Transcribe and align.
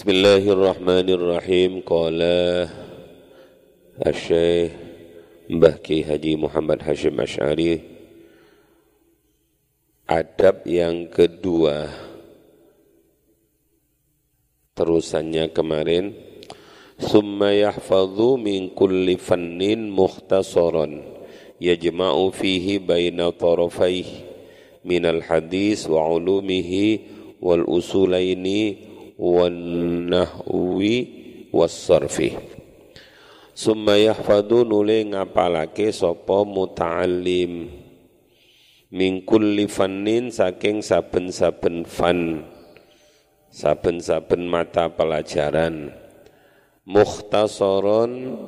Bismillahirrahmanirrahim. 0.00 1.84
Qala 1.84 2.64
Asy-Syaikh 4.00 4.72
Mbah 5.52 5.76
Ki 5.84 6.00
Haji 6.00 6.40
Muhammad 6.40 6.80
Hashim 6.80 7.20
Asy'ari 7.20 7.84
adab 10.08 10.64
yang 10.64 11.04
kedua 11.12 11.92
terusannya 14.72 15.52
kemarin 15.52 16.16
summa 16.96 17.52
yahfadhu 17.52 18.40
min 18.40 18.72
kulli 18.72 19.20
fannin 19.20 19.92
mukhtasaran 19.92 21.04
yajma'u 21.60 22.32
fihi 22.32 22.80
baina 22.80 23.36
tarafaihi 23.36 24.24
min 24.80 25.04
al 25.04 25.20
hadis 25.20 25.84
wa 25.84 26.08
ulumihi 26.08 27.04
wal 27.44 27.68
usulaini 27.68 28.89
wan 29.20 29.52
nahwi 30.08 30.96
was 31.52 31.76
sarfi 31.76 32.40
summa 33.52 34.00
yahfadhu 34.00 34.64
nule 34.64 35.04
ngapalake 35.12 35.92
sapa 35.92 36.48
muta'allim 36.48 37.68
min 38.88 39.12
kulli 39.28 39.68
fannin 39.68 40.32
saking 40.32 40.80
saben-saben 40.80 41.84
fan 41.84 42.48
saben-saben 43.52 44.48
mata 44.48 44.88
pelajaran 44.88 45.92
mukhtasaron 46.88 48.40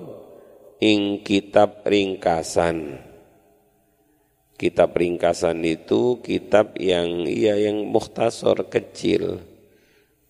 ing 0.82 1.22
kitab 1.22 1.86
ringkasan. 1.86 2.98
Kitab 4.58 4.98
ringkasan 4.98 5.62
itu 5.62 6.18
kitab 6.22 6.74
yang 6.78 7.22
iya 7.26 7.54
yang 7.54 7.86
mukhtasar 7.86 8.66
kecil. 8.66 9.42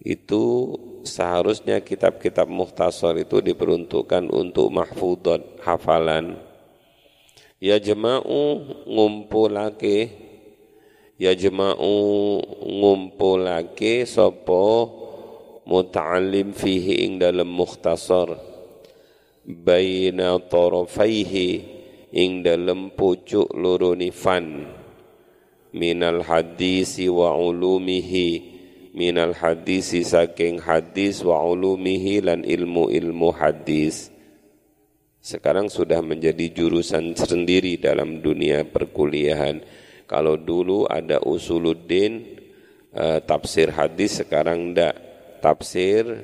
Itu 0.02 0.74
seharusnya 1.06 1.78
kitab-kitab 1.78 2.50
mukhtasar 2.50 3.14
itu 3.22 3.38
diperuntukkan 3.38 4.26
untuk 4.34 4.74
mahfudot 4.74 5.62
hafalan. 5.62 6.42
Ya 7.62 7.78
jema'u 7.78 8.66
ngumpulake. 8.90 10.10
Ya 11.22 11.38
jema'u 11.38 11.94
ngumpulake 12.66 14.02
sopo 14.02 14.90
muta'allim 15.70 16.50
fihi 16.50 17.06
ing 17.06 17.22
dalam 17.22 17.46
mukhtasar. 17.46 18.34
Baina 19.46 20.34
tarafaihi 20.42 21.50
ing 22.10 22.42
dalam 22.42 22.90
pucuk 22.90 23.54
loro 23.54 23.94
nifan. 23.94 24.66
Minal 25.70 26.26
hadisi 26.26 27.06
wa 27.06 27.38
ulumihi 27.38 28.51
minal 28.92 29.32
hadisi 29.32 30.04
saking 30.04 30.60
hadis 30.60 31.24
wa 31.24 31.40
ulumihi 31.40 32.20
lan 32.20 32.44
ilmu-ilmu 32.44 33.32
hadis. 33.32 34.12
Sekarang 35.22 35.72
sudah 35.72 36.04
menjadi 36.04 36.52
jurusan 36.52 37.16
sendiri 37.16 37.80
dalam 37.80 38.20
dunia 38.20 38.68
perkuliahan. 38.68 39.64
Kalau 40.04 40.36
dulu 40.36 40.84
ada 40.84 41.24
usuluddin 41.24 42.36
uh, 42.92 43.18
tafsir 43.24 43.72
hadis 43.72 44.20
sekarang 44.20 44.76
ndak. 44.76 45.10
Tafsir 45.42 46.22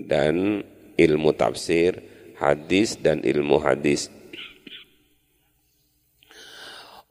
dan 0.00 0.64
ilmu 0.96 1.36
tafsir, 1.36 2.00
hadis 2.40 2.96
dan 2.96 3.20
ilmu 3.20 3.60
hadis. 3.60 4.08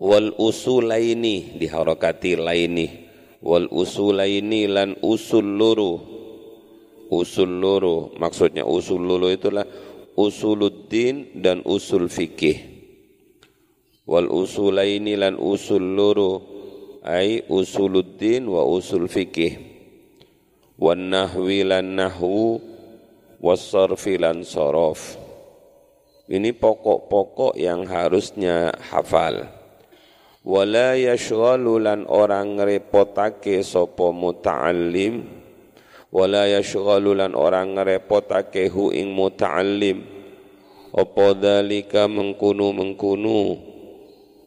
Wal 0.02 0.34
usulaini 0.34 1.62
diharokati 1.62 2.42
laini 2.42 3.13
wal 3.44 3.68
usulaini 3.70 4.72
lan 4.72 4.96
usul 5.04 5.44
luru. 5.44 6.00
Usul 7.14 7.62
luru 7.62 8.16
maksudnya 8.18 8.66
usul 8.66 9.04
luru 9.04 9.30
itulah 9.30 9.68
usuluddin 10.16 11.44
dan 11.44 11.62
usul 11.68 12.08
fikih. 12.10 12.72
Wal 14.08 14.32
usulaini 14.32 15.20
lan 15.20 15.36
usul 15.38 15.84
luru 15.84 16.42
ai 17.04 17.44
usuluddin 17.52 18.48
wa 18.48 18.64
usul 18.66 19.06
fikih. 19.12 19.60
Wan 20.80 21.14
nahwi 21.14 21.62
lan 21.68 22.00
nahwu 22.00 22.58
wasarfi 23.44 24.18
lan 24.18 24.42
sorof. 24.42 25.20
Ini 26.24 26.56
pokok-pokok 26.56 27.60
yang 27.60 27.84
harusnya 27.84 28.72
hafal 28.90 29.63
wala 30.44 31.00
yashghalu 31.00 31.80
lan 31.80 32.04
orang 32.06 32.60
ngrepotake 32.60 33.64
sapa 33.64 34.12
muta'allim. 34.12 35.24
Wala 36.14 36.46
yashghalu 36.46 37.18
lan 37.18 37.34
orang 37.34 37.80
ngrepotake 37.80 38.70
hu 38.70 38.92
ing 38.92 39.16
muta'allim. 39.16 40.04
Apa 40.94 41.34
dalika 41.34 42.06
mengkunu 42.06 42.70
mengkunu 42.70 43.58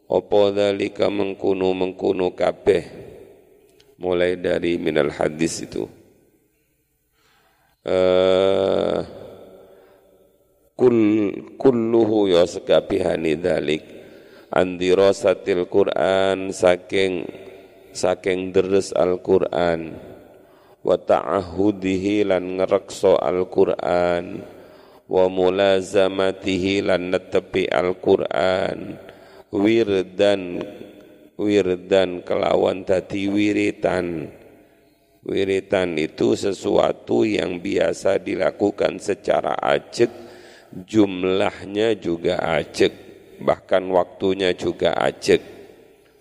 apa 0.07 0.55
dalika 0.55 1.11
mengkunu 1.11 1.75
mengkunu 1.75 2.31
kabeh? 2.31 2.87
Mulai 3.99 4.39
dari 4.39 4.79
minal 4.79 5.11
hadis 5.11 5.67
itu. 5.67 5.83
Uh, 7.83 9.03
kul 10.75 10.95
kulluhu 11.55 12.31
ya 12.31 12.43
sekabihani 12.43 13.39
dalik 13.39 13.96
andirasatil 14.53 15.67
Quran 15.67 16.51
saking 16.55 17.27
saking 17.95 18.53
deres 18.53 18.93
Al-Quran. 18.93 19.97
Wa 20.85 20.95
ta'ahudihi 20.95 22.29
lan 22.29 22.61
Al-Quran. 22.61 24.25
Wa 25.07 25.25
mulazamatihi 25.31 26.85
lan 26.85 27.15
netepi 27.15 27.67
Al-Quran. 27.67 28.99
Wirdan 29.47 30.41
wirdan 31.37 32.25
kelawan 32.25 32.83
dadi 32.83 33.29
wiritan. 33.29 34.27
Wiritan 35.27 35.95
itu 35.95 36.33
sesuatu 36.33 37.23
yang 37.23 37.61
biasa 37.61 38.17
dilakukan 38.19 38.97
secara 38.97 39.53
acek, 39.59 40.09
jumlahnya 40.87 41.99
juga 41.99 42.41
acek, 42.41 43.06
bahkan 43.41 43.85
waktunya 43.89 44.53
juga 44.53 44.93
acek. 44.97 45.41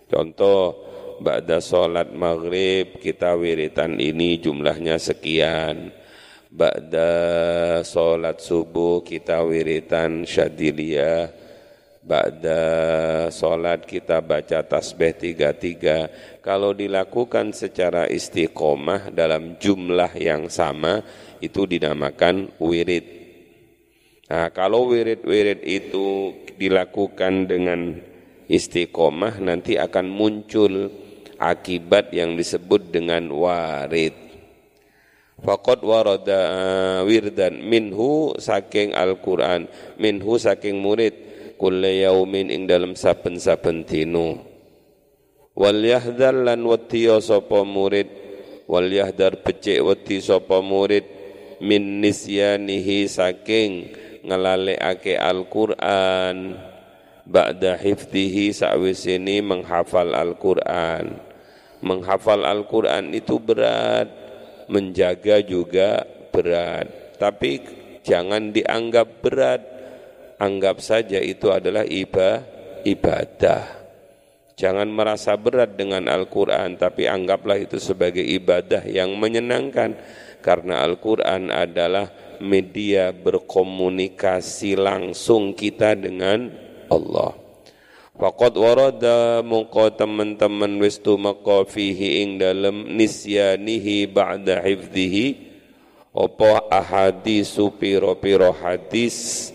Contoh, 0.06 0.86
Ba'da 1.16 1.64
sholat 1.64 2.12
maghrib 2.12 3.00
kita 3.00 3.34
wiritan 3.40 3.96
ini 3.96 4.36
jumlahnya 4.36 5.00
sekian. 5.00 5.88
Ba'da 6.52 7.80
sholat 7.80 8.38
subuh 8.38 9.00
kita 9.00 9.40
wiritan 9.44 10.28
syadiliyah 10.28 11.46
Ba'da 12.06 12.62
sholat 13.34 13.82
kita 13.82 14.22
baca 14.22 14.62
tasbih 14.62 15.10
tiga-tiga. 15.18 16.06
Kalau 16.38 16.70
dilakukan 16.70 17.50
secara 17.50 18.06
istiqomah 18.06 19.10
dalam 19.10 19.58
jumlah 19.58 20.14
yang 20.14 20.46
sama, 20.46 21.02
itu 21.42 21.66
dinamakan 21.66 22.54
wirid. 22.62 23.15
Nah, 24.26 24.50
kalau 24.50 24.90
wirid-wirid 24.90 25.62
itu 25.62 26.34
dilakukan 26.58 27.46
dengan 27.46 28.02
istiqomah, 28.50 29.38
nanti 29.38 29.78
akan 29.78 30.06
muncul 30.10 30.90
akibat 31.38 32.10
yang 32.10 32.34
disebut 32.34 32.90
dengan 32.90 33.30
warid. 33.30 34.14
Faqad 35.36 35.84
warada 35.84 36.42
wirdan 37.06 37.60
minhu 37.60 38.34
saking 38.40 38.96
Al-Quran, 38.96 39.70
minhu 40.00 40.40
saking 40.40 40.80
murid, 40.80 41.14
kulla 41.56 41.88
yaumin 41.88 42.52
ing 42.52 42.68
dalam 42.68 42.92
saben-saben 42.92 43.84
dino 43.88 44.56
wal 45.56 45.80
yahdar 45.80 46.36
lan 46.36 46.60
wedi 46.68 47.08
sapa 47.16 47.64
murid 47.64 48.12
wal 48.68 48.84
yahdar 48.84 49.40
becik 49.40 49.80
wedi 49.80 50.20
sapa 50.20 50.60
murid 50.60 51.08
min 51.64 52.04
nisyanihi 52.04 53.08
saking 53.08 53.96
ngelalekake 54.26 55.14
Al-Qur'an 55.14 56.58
ba'da 57.22 57.78
hifdihi 57.78 58.50
ini 59.14 59.38
menghafal 59.40 60.12
Al-Qur'an 60.12 61.16
menghafal 61.80 62.42
Al-Qur'an 62.42 63.14
itu 63.14 63.38
berat 63.38 64.10
menjaga 64.66 65.40
juga 65.46 66.02
berat 66.34 67.16
tapi 67.22 67.62
jangan 68.02 68.50
dianggap 68.50 69.08
berat 69.22 69.62
anggap 70.36 70.84
saja 70.84 71.20
itu 71.20 71.48
adalah 71.48 71.84
ibadah. 72.86 73.62
Jangan 74.56 74.88
merasa 74.88 75.36
berat 75.36 75.76
dengan 75.76 76.08
Al-Quran, 76.08 76.80
tapi 76.80 77.04
anggaplah 77.04 77.60
itu 77.60 77.76
sebagai 77.76 78.24
ibadah 78.24 78.88
yang 78.88 79.12
menyenangkan. 79.20 79.92
Karena 80.40 80.80
Al-Quran 80.80 81.52
adalah 81.52 82.08
media 82.40 83.12
berkomunikasi 83.12 84.76
langsung 84.78 85.52
kita 85.52 85.92
dengan 85.94 86.52
Allah. 86.88 87.36
Faqad 88.16 88.56
warada 88.56 89.44
mungko 89.44 89.92
teman-teman 89.92 90.80
wistu 90.80 91.20
tumaka 91.20 91.68
fihi 91.68 92.24
ing 92.24 92.40
dalam 92.40 92.96
nisyanihi 92.96 94.08
ba'da 94.08 94.64
hifdhihi. 94.64 95.44
Opo 96.16 96.64
ahadisu 96.72 97.76
piro-piro 97.76 98.56
hadis? 98.56 99.52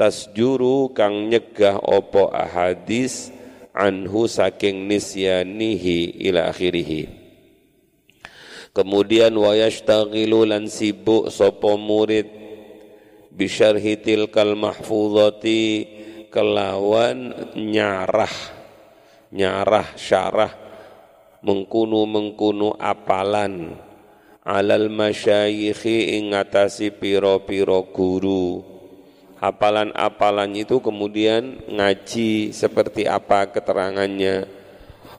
Tasjuru 0.00 0.96
kang 0.96 1.28
nyegah 1.28 1.76
opo 1.76 2.32
ahadis? 2.32 3.28
Anhu 3.76 4.24
saking 4.24 4.88
nisyanihi 4.88 6.24
ila 6.24 6.48
akhirih 6.48 7.19
kemudian 8.70 9.34
wayashtaghilu 9.34 10.46
lan 10.46 10.66
sibuk 10.70 11.28
sapa 11.28 11.74
murid 11.74 12.26
bisyarhi 13.34 13.98
tilkal 13.98 14.54
mahfuzati 14.58 15.62
kelawan 16.30 17.34
nyarah 17.54 18.34
nyarah 19.30 19.88
syarah 19.94 20.52
mengkunu 21.40 22.04
mengkunu 22.04 22.76
apalan 22.76 23.74
alal 24.44 24.88
masyayikhi 24.88 26.16
ing 26.18 26.32
ngatasi 26.32 26.96
piro-piro 26.96 27.86
guru. 27.92 28.64
Apalan-apalan 29.40 30.52
itu 30.52 30.84
kemudian 30.84 31.64
ngaji 31.64 32.52
seperti 32.52 33.08
apa 33.08 33.48
keterangannya? 33.48 34.44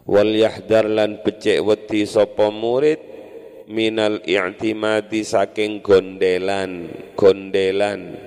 Wal 0.05 0.33
yahdar 0.37 0.85
lan 0.85 1.25
becek 1.25 1.61
weti 1.61 2.05
sapa 2.05 2.53
murid 2.53 3.01
minal 3.71 4.19
i'timadi 4.27 5.23
saking 5.23 5.79
gondelan 5.79 6.91
gondelan. 7.15 8.19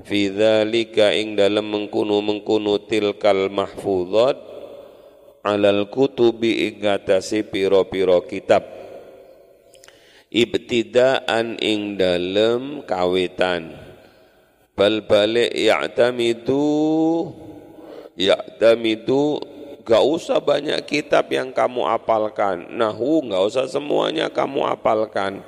Fi 0.00 0.32
dzalika 0.32 1.12
ing 1.12 1.36
dalam 1.36 1.68
mengkunu 1.68 2.24
mengkunu 2.24 2.88
tilkal 2.88 3.52
mahfuzat 3.52 4.38
alal 5.44 5.92
kutubi 5.92 6.72
ing 6.72 6.86
atase 6.86 7.44
pira-pira 7.44 8.22
kitab. 8.24 8.64
Ibtidaan 10.30 11.58
ing 11.58 11.98
dalem 11.98 12.86
kawitan. 12.86 13.74
Bal 14.78 15.04
balik 15.04 15.52
ya'tamidu 15.52 16.64
ya'tamidu 18.16 19.49
gak 19.84 20.04
usah 20.04 20.38
banyak 20.38 20.78
kitab 20.86 21.28
yang 21.32 21.50
kamu 21.50 21.86
apalkan. 21.88 22.68
Nahu 22.72 23.28
gak 23.28 23.42
usah 23.50 23.66
semuanya 23.68 24.28
kamu 24.28 24.66
apalkan. 24.68 25.42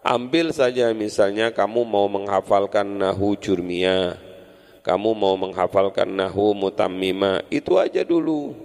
Ambil 0.00 0.48
saja 0.48 0.88
misalnya 0.96 1.52
kamu 1.52 1.84
mau 1.84 2.08
menghafalkan 2.08 2.88
nahu 2.88 3.36
jurmiyah, 3.36 4.16
kamu 4.80 5.12
mau 5.12 5.36
menghafalkan 5.36 6.08
nahu 6.08 6.56
mutammima, 6.56 7.44
itu 7.52 7.76
aja 7.76 8.00
dulu. 8.00 8.56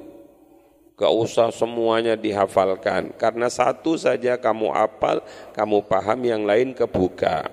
Gak 0.95 1.11
usah 1.11 1.51
semuanya 1.51 2.15
dihafalkan, 2.15 3.11
karena 3.19 3.51
satu 3.51 3.99
saja 3.99 4.39
kamu 4.39 4.71
apal, 4.71 5.19
kamu 5.51 5.83
paham 5.83 6.19
yang 6.23 6.47
lain 6.47 6.71
kebuka. 6.71 7.51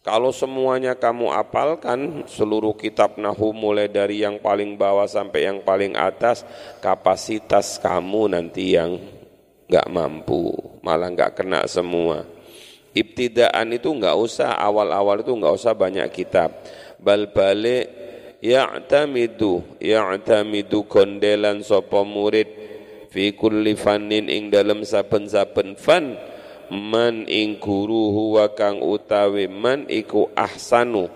Kalau 0.00 0.32
semuanya 0.32 0.96
kamu 0.96 1.28
apalkan, 1.28 2.24
seluruh 2.24 2.72
kitab 2.72 3.20
nahu 3.20 3.52
mulai 3.52 3.84
dari 3.84 4.24
yang 4.24 4.40
paling 4.40 4.80
bawah 4.80 5.04
sampai 5.04 5.44
yang 5.44 5.60
paling 5.60 5.92
atas, 5.92 6.40
kapasitas 6.80 7.76
kamu 7.76 8.32
nanti 8.32 8.72
yang 8.72 8.96
gak 9.68 9.84
mampu, 9.92 10.56
malah 10.80 11.12
gak 11.12 11.44
kena 11.44 11.68
semua. 11.68 12.24
Ibtidaan 12.96 13.76
itu 13.76 13.92
enggak 13.92 14.16
usah 14.16 14.56
awal-awal 14.56 15.22
itu 15.22 15.36
enggak 15.36 15.54
usah 15.54 15.76
banyak 15.76 16.08
kitab. 16.10 16.58
Bal 16.96 17.30
balik 17.30 17.86
ya'tamidu 18.40 19.78
ya'tamidu 19.78 20.88
kondelan 20.90 21.60
sapa 21.60 22.02
murid 22.02 22.48
fi 23.12 23.36
kulli 23.36 23.76
fannin 23.76 24.26
ing 24.26 24.50
dalam 24.50 24.82
saben-saben 24.82 25.78
fan 25.78 26.18
man 26.70 27.26
ing 27.26 27.58
guru 27.58 28.14
huwa 28.14 28.54
kang 28.54 28.78
utawi 28.80 29.50
man 29.50 29.90
iku 29.90 30.30
ahsanu. 30.38 31.10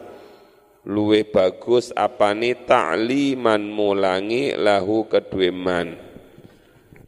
Luwe 0.84 1.24
bagus 1.24 1.96
apane 1.96 2.52
ta'liman 2.68 3.64
mulangi 3.72 4.52
lahu 4.52 5.08
kedue 5.08 5.48
man. 5.48 5.96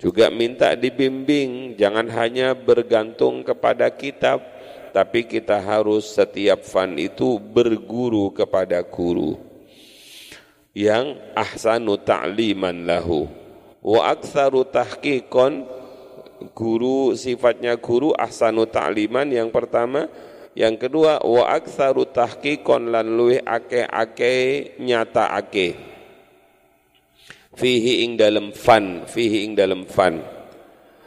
Juga 0.00 0.32
minta 0.32 0.72
dibimbing 0.72 1.76
jangan 1.76 2.08
hanya 2.08 2.56
bergantung 2.56 3.44
kepada 3.44 3.92
kitab 3.92 4.40
tapi 4.96 5.28
kita 5.28 5.60
harus 5.60 6.08
setiap 6.08 6.64
fan 6.64 6.96
itu 6.96 7.36
berguru 7.36 8.32
kepada 8.32 8.80
guru. 8.80 9.36
Yang 10.72 11.20
ahsanu 11.36 12.00
ta'liman 12.00 12.88
lahu. 12.88 13.28
Wa 13.84 14.16
aktsaru 14.16 14.64
tahqiqan 14.64 15.68
guru 16.52 17.16
sifatnya 17.16 17.78
guru 17.78 18.12
ahsanu 18.16 18.68
ta'liman 18.68 19.28
yang 19.30 19.48
pertama. 19.48 20.08
Yang 20.56 20.88
kedua 20.88 21.20
wa 21.20 21.52
aktsaru 21.52 22.08
tahqiqan 22.08 22.88
lan 22.88 23.12
luwih 23.12 23.44
akeh-akeh 23.44 24.80
nyata-akeh 24.80 25.76
fihi 27.56 28.04
ing 28.08 28.16
dalam 28.16 28.56
fan 28.56 29.04
fihi 29.04 29.44
ing 29.44 29.52
dalam 29.52 29.84
fan. 29.84 30.20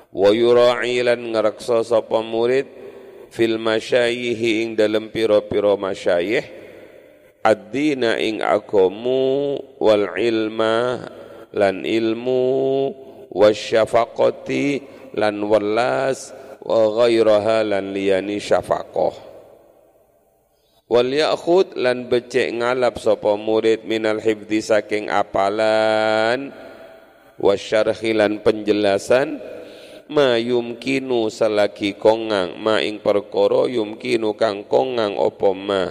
Wa 0.10 0.30
yura'i 0.34 1.02
lan 1.06 1.34
ngreksa 1.34 1.86
sapa 1.86 2.22
murid 2.22 2.66
fil 3.30 3.62
masyayihi 3.62 4.50
ing 4.66 4.70
dalam 4.74 5.14
piro-piro 5.14 5.78
masyayih 5.78 6.42
ad-dina 7.46 8.18
ing 8.18 8.42
agomu 8.42 9.58
wal 9.78 10.14
ilma 10.18 11.10
lan 11.54 11.86
ilmu 11.86 12.46
wasyafaqati 13.30 14.84
lan 15.16 15.42
walas 15.46 16.34
wa 16.66 16.90
ghairaha 17.02 17.66
lan 17.66 17.94
liyani 17.94 18.42
syafaqah. 18.42 19.30
Wal 20.90 21.14
ya'khud 21.14 21.78
lan 21.78 22.10
becek 22.10 22.50
ngalap 22.50 22.98
sapa 22.98 23.38
murid 23.38 23.86
minal 23.86 24.18
hifdi 24.18 24.58
saking 24.58 25.06
apalan 25.06 26.50
wasyarhi 27.38 28.18
lan 28.18 28.42
penjelasan 28.42 29.38
ma 30.10 30.34
yumkinu 30.42 31.30
selagi 31.30 31.94
kongang 31.94 32.58
ma 32.58 32.82
ing 32.82 32.98
perkara 33.06 33.70
yumkinu 33.70 34.34
kang 34.34 34.66
kongang 34.66 35.14
apa 35.14 35.50
ma? 35.54 35.84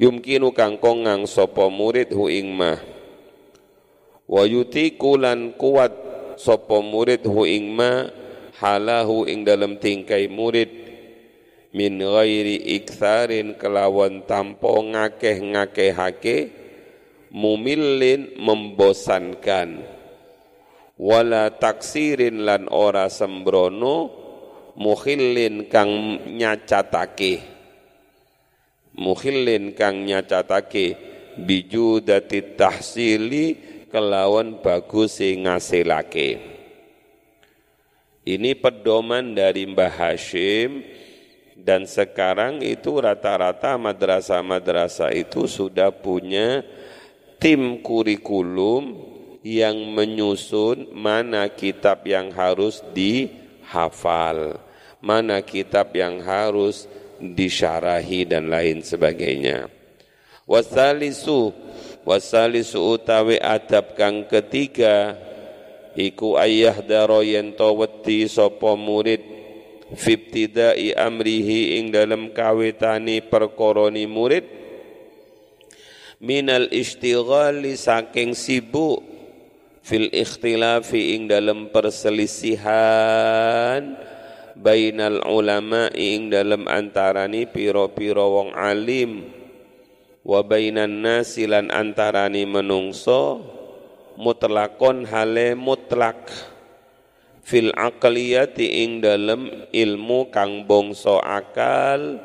Yumkinu 0.00 0.56
kang 0.56 0.80
kongang 0.80 1.28
sapa 1.28 1.68
murid 1.68 2.08
hu 2.08 2.32
ing 2.32 2.48
ma? 2.48 2.80
Wa 4.24 4.48
yutiku 4.48 5.20
lan 5.20 5.52
kuat 5.52 6.07
sapa 6.38 6.78
murid 6.78 7.26
hu 7.26 7.42
ing 7.44 7.74
ma 7.74 8.06
halahu 8.62 9.26
ing 9.26 9.42
dalam 9.42 9.76
tingkai 9.76 10.30
murid. 10.30 10.70
Min 11.68 12.00
ghairi 12.00 12.80
iktharin 12.80 13.60
kelawan 13.60 14.24
tampo 14.24 14.80
ngakeh-ngakehake 14.80 16.48
mumillin 17.34 18.40
membosankan. 18.40 19.84
Wala 20.98 21.52
taksirin 21.54 22.42
lan 22.42 22.66
ora 22.72 23.12
sembrono 23.12 24.10
mukhillin 24.80 25.68
kang 25.68 26.22
nyacatake. 26.24 27.44
Mukhillin 28.98 29.78
kang 29.78 30.02
nyacatake 30.08 30.96
bijudati 31.38 32.58
tahsili 32.58 33.46
kelawan 33.88 34.60
bagus 34.62 35.20
sing 35.20 35.44
ngasilake 35.44 36.58
ini 38.28 38.52
pedoman 38.52 39.32
dari 39.32 39.64
Mbah 39.64 39.88
Hashim 39.88 40.84
dan 41.56 41.88
sekarang 41.88 42.60
itu 42.60 43.00
rata-rata 43.00 43.80
madrasah-madrasah 43.80 45.16
itu 45.16 45.48
sudah 45.48 45.88
punya 45.88 46.60
tim 47.40 47.80
kurikulum 47.80 49.00
yang 49.40 49.80
menyusun 49.96 50.92
mana 50.92 51.48
kitab 51.48 52.04
yang 52.04 52.28
harus 52.36 52.84
dihafal, 52.92 54.60
mana 55.00 55.40
kitab 55.40 55.96
yang 55.96 56.20
harus 56.20 56.84
disyarahi 57.16 58.28
dan 58.28 58.52
lain 58.52 58.84
sebagainya. 58.84 59.72
Wasalisu 60.44 61.56
wasalisu 62.08 62.96
utawi 62.96 63.36
adab 63.36 63.92
kang 63.92 64.24
ketiga 64.24 65.12
iku 65.92 66.40
ayah 66.40 66.80
daro 66.80 67.20
yen 67.20 67.52
wedi 67.52 68.24
sapa 68.24 68.72
murid 68.80 69.20
fibtidai 69.92 70.96
amrihi 70.96 71.76
ing 71.76 71.92
dalam 71.92 72.32
kawitani 72.32 73.20
perkoroni 73.20 74.08
murid. 74.08 74.56
Minal 76.18 76.66
istighali 76.74 77.78
saking 77.78 78.34
sibuk 78.34 79.06
fil 79.86 80.10
ikhtilafi 80.10 81.14
ing 81.14 81.30
dalam 81.30 81.70
perselisihan 81.70 82.66
bainal 84.58 85.22
ulama 85.30 85.86
ing 85.94 86.26
dalam 86.26 86.66
antarani 86.66 87.46
piro-piro 87.46 88.34
wong 88.34 88.50
alim 88.58 89.37
wa 90.28 90.44
bainan 90.44 91.00
nasi 91.00 91.48
lan 91.48 91.72
antarani 91.72 92.44
menungso 92.44 93.40
mutlakon 94.20 95.08
hale 95.08 95.56
mutlak. 95.56 96.28
Fil 97.48 97.72
aqliyati 97.72 98.84
ing 98.84 99.00
dalam 99.00 99.48
ilmu 99.72 100.28
kang 100.28 100.68
bongso 100.68 101.16
akal 101.16 102.20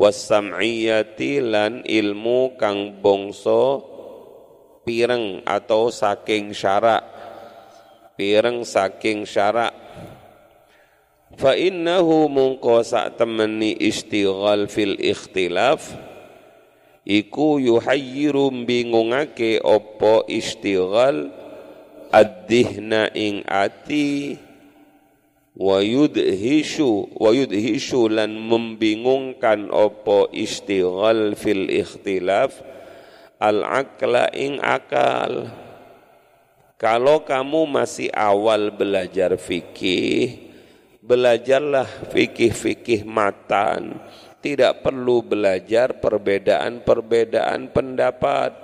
wasam'iyati 0.00 1.44
lan 1.44 1.84
ilmu 1.84 2.56
kang 2.56 2.96
bongso 3.04 3.84
pireng 4.80 5.44
atau 5.44 5.92
saking 5.92 6.56
syarak. 6.56 7.04
Pireng 8.16 8.64
saking 8.64 9.28
syarak. 9.28 9.76
Fa 11.36 11.52
innahu 11.52 12.32
mungko 12.32 12.80
sak 12.80 13.20
temeni 13.20 13.76
istighal 13.76 14.72
fil 14.72 14.96
ikhtilaf 14.96 16.15
iku 17.06 17.62
yuhayyiru 17.62 18.50
bingungake 18.66 19.62
opo 19.62 20.26
istighal 20.26 21.30
ad-dihna 22.10 23.14
ing 23.14 23.46
ati 23.46 24.34
wa 25.54 25.78
yudhishu 25.78 27.06
wa 27.14 27.30
yudhishu 27.30 28.10
lan 28.10 28.34
membingungkan 28.34 29.70
opo 29.70 30.26
istighal 30.34 31.38
fil 31.38 31.70
ikhtilaf 31.70 32.58
al 33.38 33.62
akla 33.62 34.26
ing 34.34 34.58
akal. 34.58 35.46
Kalau 36.76 37.24
kamu 37.24 37.64
masih 37.64 38.12
awal 38.12 38.68
belajar 38.68 39.32
fikih 39.40 40.46
belajarlah 41.06 41.86
fikih-fikih 42.10 43.06
matan 43.06 43.96
tidak 44.46 44.86
perlu 44.86 45.26
belajar 45.26 45.98
perbedaan-perbedaan 45.98 47.74
pendapat 47.74 48.54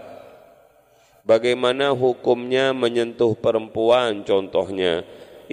bagaimana 1.27 1.91
hukumnya 1.91 2.71
menyentuh 2.71 3.35
perempuan 3.35 4.23
contohnya 4.23 5.03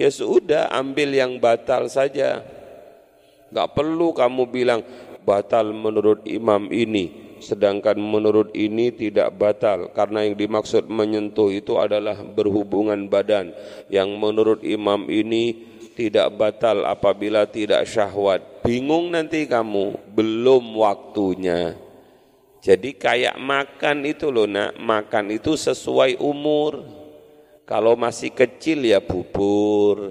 ya 0.00 0.08
sudah 0.08 0.72
ambil 0.72 1.12
yang 1.12 1.36
batal 1.36 1.84
saja. 1.90 2.40
Gak 3.50 3.68
perlu 3.74 4.14
kamu 4.14 4.48
bilang 4.48 4.80
batal 5.26 5.74
menurut 5.74 6.22
imam 6.24 6.70
ini, 6.72 7.36
sedangkan 7.42 7.98
menurut 7.98 8.54
ini 8.54 8.94
tidak 8.94 9.34
batal 9.36 9.90
karena 9.90 10.24
yang 10.24 10.38
dimaksud 10.38 10.86
menyentuh 10.86 11.50
itu 11.50 11.76
adalah 11.76 12.16
berhubungan 12.22 13.10
badan. 13.10 13.52
Yang 13.90 14.08
menurut 14.14 14.60
imam 14.62 15.10
ini 15.10 15.69
tidak 16.00 16.32
batal 16.32 16.88
apabila 16.88 17.44
tidak 17.44 17.84
syahwat. 17.84 18.64
Bingung 18.64 19.12
nanti 19.12 19.44
kamu, 19.44 20.00
belum 20.16 20.72
waktunya. 20.80 21.76
Jadi 22.64 22.96
kayak 22.96 23.36
makan 23.36 24.08
itu 24.08 24.32
loh 24.32 24.48
nak, 24.48 24.80
makan 24.80 25.36
itu 25.36 25.60
sesuai 25.60 26.16
umur. 26.16 26.80
Kalau 27.68 28.00
masih 28.00 28.32
kecil 28.32 28.80
ya 28.88 29.04
bubur, 29.04 30.08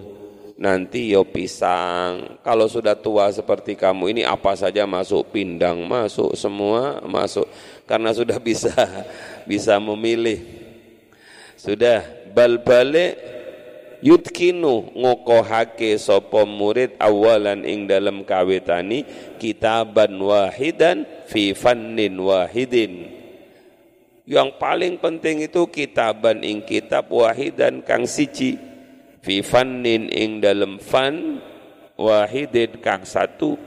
nanti 0.61 1.09
yo 1.09 1.25
ya 1.25 1.33
pisang. 1.33 2.37
Kalau 2.45 2.69
sudah 2.69 2.93
tua 2.93 3.33
seperti 3.33 3.73
kamu 3.73 4.13
ini 4.13 4.21
apa 4.21 4.53
saja 4.53 4.85
masuk 4.85 5.33
pindang, 5.33 5.89
masuk 5.89 6.37
semua 6.37 7.01
masuk 7.01 7.49
karena 7.89 8.13
sudah 8.13 8.37
bisa 8.37 8.71
bisa 9.49 9.81
memilih. 9.81 10.45
Sudah 11.59 12.05
bal 12.31 12.61
balik 12.63 13.38
yutkinu 13.99 14.95
ngokohake 14.95 15.99
sopo 15.99 16.47
murid 16.47 16.95
awalan 16.99 17.67
ing 17.67 17.87
dalam 17.87 18.23
kawitani 18.23 19.03
kitaban 19.37 20.15
wahidan 20.19 21.03
fi 21.27 21.51
fannin 21.51 22.15
wahidin. 22.19 23.15
Yang 24.29 24.49
paling 24.61 25.01
penting 25.01 25.41
itu 25.41 25.65
kitaban 25.73 26.45
ing 26.45 26.61
kitab 26.61 27.09
wahidan 27.09 27.81
kang 27.81 28.05
siji. 28.05 28.61
Fi 29.19 29.41
fannin 29.43 30.07
ing 30.07 30.39
dalam 30.39 30.77
fan 30.77 31.41
wahidin 31.97 32.77
kang 32.79 33.03
satu. 33.03 33.57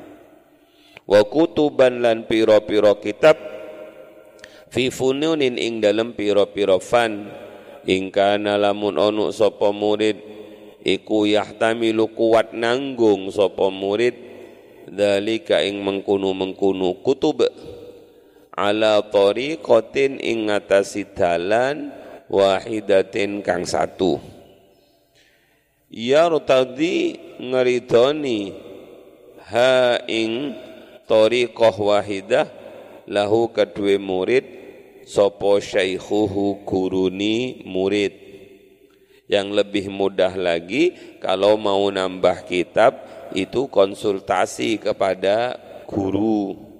Wa 1.02 1.26
kutuban 1.26 1.98
lan 1.98 2.30
piro-piro 2.30 2.94
kitab 3.02 3.34
fi 4.72 4.88
fununin 4.88 5.60
ing 5.60 5.82
dalam 5.82 6.16
piro-piro 6.16 6.78
fan 6.78 7.28
ing 7.88 8.14
kana 8.14 8.58
lamun 8.60 8.98
onu 8.98 9.34
sapa 9.34 9.70
murid 9.74 10.18
iku 10.82 11.26
yahtamilu 11.26 12.10
kuat 12.14 12.54
nanggung 12.54 13.30
sapa 13.30 13.70
murid 13.70 14.14
dalika 14.92 15.62
ing 15.64 15.80
mengkunu-mengkunu 15.80 17.00
kutub. 17.00 17.42
Ala 18.52 19.00
tariqatin 19.08 20.20
ing 20.20 20.52
ngatasi 20.52 21.16
dalan 21.16 21.88
wahidatin 22.28 23.40
kang 23.40 23.64
satu. 23.64 24.20
Ya 25.88 26.28
rutadi 26.28 27.16
ngeridoni 27.40 28.52
ha 29.48 30.00
ing 30.04 30.52
tariqah 31.08 31.76
wahidah 31.76 32.48
lahu 33.08 33.48
kedua 33.52 33.96
murid 33.96 34.61
sopo 35.06 35.58
syaikhuhu 35.58 36.66
guruni 36.66 37.62
murid 37.66 38.14
yang 39.30 39.54
lebih 39.54 39.88
mudah 39.88 40.34
lagi 40.36 41.16
kalau 41.22 41.56
mau 41.56 41.88
nambah 41.88 42.44
kitab 42.44 43.00
itu 43.32 43.70
konsultasi 43.72 44.76
kepada 44.76 45.56
guru 45.88 46.72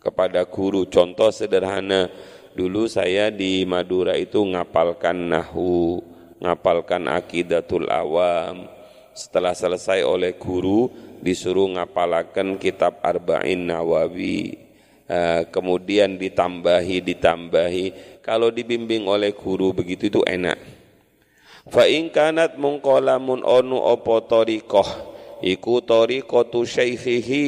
kepada 0.00 0.48
guru. 0.48 0.88
Contoh 0.88 1.28
sederhana, 1.30 2.08
dulu 2.56 2.88
saya 2.88 3.28
di 3.28 3.62
Madura 3.68 4.16
itu 4.16 4.40
ngapalkan 4.40 5.28
nahu, 5.28 6.00
ngapalkan 6.40 7.06
akidatul 7.06 7.86
awam. 7.92 8.66
Setelah 9.12 9.52
selesai 9.52 10.00
oleh 10.00 10.40
guru, 10.40 10.88
disuruh 11.20 11.68
ngapalakan 11.76 12.56
kitab 12.56 13.04
Arba'in 13.04 13.68
Nawawi. 13.68 14.69
Uh, 15.10 15.42
kemudian 15.50 16.14
ditambahi, 16.14 17.02
ditambahi. 17.02 17.86
Kalau 18.22 18.54
dibimbing 18.54 19.10
oleh 19.10 19.34
guru 19.34 19.74
begitu 19.74 20.06
itu 20.06 20.22
enak. 20.22 20.54
Fa 21.66 21.90
in 21.90 22.14
kanat 22.14 22.54
mungkolamun 22.54 23.42
onu 23.42 23.74
opo 23.74 24.22
torikoh, 24.22 24.86
iku 25.42 25.82
torikotu 25.82 26.62
syaikhihi, 26.62 27.46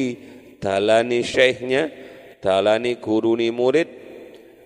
dalani 0.59 1.23
syekhnya, 1.23 1.87
dalani 2.43 2.99
guruni 2.99 3.47
murid 3.47 3.87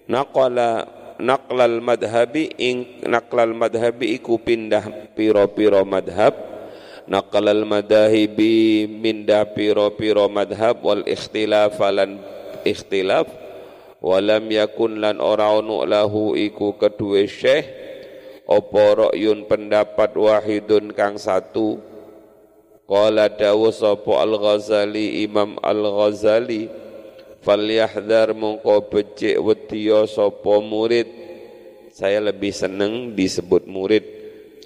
naqala 0.10 0.90
naqlal 1.22 1.78
madhabi 1.86 2.50
ing 2.58 3.06
naqlal 3.06 3.54
madhabi 3.54 4.18
iku 4.18 4.42
pindah 4.42 5.14
piro-piro 5.14 5.86
madhab 5.86 6.34
naqlal 7.06 7.62
madahibi 7.62 8.90
mindah 8.90 9.46
piro-piro 9.54 10.26
madhab 10.28 10.82
wal 10.82 11.06
ikhtilaf 11.06 11.78
lan 11.78 12.37
ikhtilaf 12.64 13.28
walam 14.02 14.48
yakun 14.50 15.02
lan 15.02 15.18
ora 15.18 15.54
ono 15.54 15.84
lahu 15.84 16.38
iku 16.38 16.78
kedua 16.78 17.26
syekh 17.26 17.66
apa 18.48 18.84
ra'yun 19.12 19.44
pendapat 19.44 20.16
wahidun 20.16 20.96
kang 20.96 21.20
satu. 21.20 21.84
Qala 22.88 23.28
dawu 23.28 23.68
sapa 23.76 24.24
Al-Ghazali 24.24 25.28
Imam 25.28 25.60
Al-Ghazali 25.60 26.72
falyahdhar 27.44 28.32
mongko 28.32 28.88
becik 28.88 29.36
wetiya 29.44 30.08
sapa 30.08 30.64
murid. 30.64 31.12
Saya 31.92 32.24
lebih 32.24 32.56
senang 32.56 33.12
disebut 33.12 33.68
murid 33.68 34.18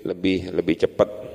lebih 0.05 0.53
lebih 0.53 0.85
cepat 0.85 1.30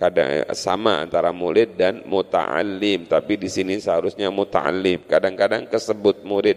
kadang 0.00 0.48
sama 0.56 1.04
antara 1.04 1.28
murid 1.28 1.76
dan 1.76 2.00
muta'allim. 2.08 3.04
Tapi 3.04 3.36
di 3.36 3.52
sini 3.52 3.76
seharusnya 3.76 4.32
muta'allim. 4.32 5.04
Kadang-kadang 5.04 5.68
kesebut 5.68 6.24
murid. 6.24 6.56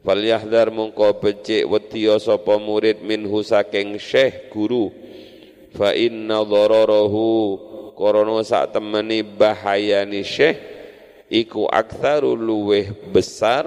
Falyahdhar 0.00 0.72
mongko 0.72 1.20
becik 1.20 1.68
wetiya 1.68 2.16
sapa 2.16 2.56
murid 2.56 3.04
minhu 3.04 3.44
saking 3.44 4.00
syekh 4.00 4.48
guru. 4.48 4.88
Fa 5.76 5.92
inna 5.92 6.40
dhararahu 6.40 7.60
korono 7.92 8.40
sak 8.40 8.72
temeni 8.72 9.20
bahayani 9.20 10.24
syekh 10.24 10.56
iku 11.28 11.68
aktsaru 11.68 12.36
luweh 12.36 12.90
besar 13.12 13.64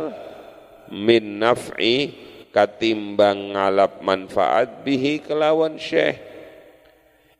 min 0.93 1.41
naf'i 1.41 2.13
katimbang 2.53 3.53
ngalap 3.53 4.01
manfaat 4.01 4.81
bihi 4.81 5.21
kelawan 5.21 5.75
syekh 5.81 6.26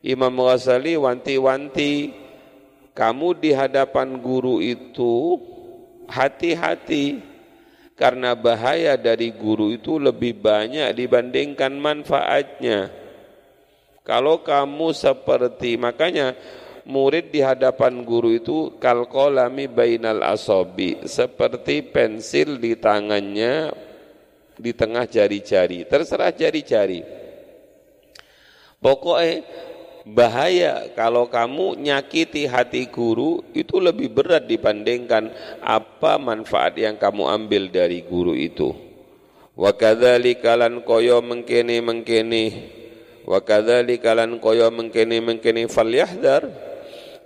Imam 0.05 0.33
Ghazali 0.37 0.93
wanti-wanti. 0.97 2.13
Kamu 2.97 3.37
di 3.37 3.53
hadapan 3.53 4.17
guru 4.17 4.57
itu 4.61 5.37
hati-hati. 6.09 7.21
Karena 7.97 8.37
bahaya 8.37 8.93
dari 8.93 9.33
guru 9.33 9.73
itu 9.73 9.97
lebih 9.97 10.37
banyak 10.37 10.93
dibandingkan 10.93 11.73
manfaatnya. 11.81 12.93
Kalau 14.05 14.45
kamu 14.45 14.93
seperti 14.93 15.81
makanya 15.81 16.37
murid 16.87 17.33
di 17.33 17.43
hadapan 17.43 18.05
guru 18.05 18.37
itu 18.37 18.77
kalkolami 18.79 19.67
bainal 19.67 20.23
asobi 20.23 21.03
seperti 21.03 21.83
pensil 21.83 22.55
di 22.61 22.79
tangannya 22.79 23.73
di 24.55 24.71
tengah 24.71 25.03
jari-jari. 25.09 25.83
Terserah 25.89 26.31
jari-jari. 26.31 27.01
Pokoknya 28.77 29.41
bahaya 30.13 30.87
kalau 30.95 31.27
kamu 31.27 31.75
nyakiti 31.79 32.47
hati 32.47 32.87
guru 32.87 33.43
itu 33.51 33.81
lebih 33.81 34.13
berat 34.13 34.47
dibandingkan 34.47 35.31
apa 35.59 36.15
manfaat 36.15 36.79
yang 36.79 36.95
kamu 36.95 37.27
ambil 37.27 37.67
dari 37.67 38.05
guru 38.05 38.31
itu. 38.31 38.71
Wa 39.57 39.73
kadzalika 39.73 40.53
lan 40.53 40.85
mengkene 40.85 41.81
mengkene 41.81 42.43
wa 43.25 43.41
kadzalika 43.41 44.13
lan 44.13 44.37
kaya 44.37 44.69
mengkene 44.69 45.17
mengkene 45.19 45.65
falyahdhar. 45.67 46.69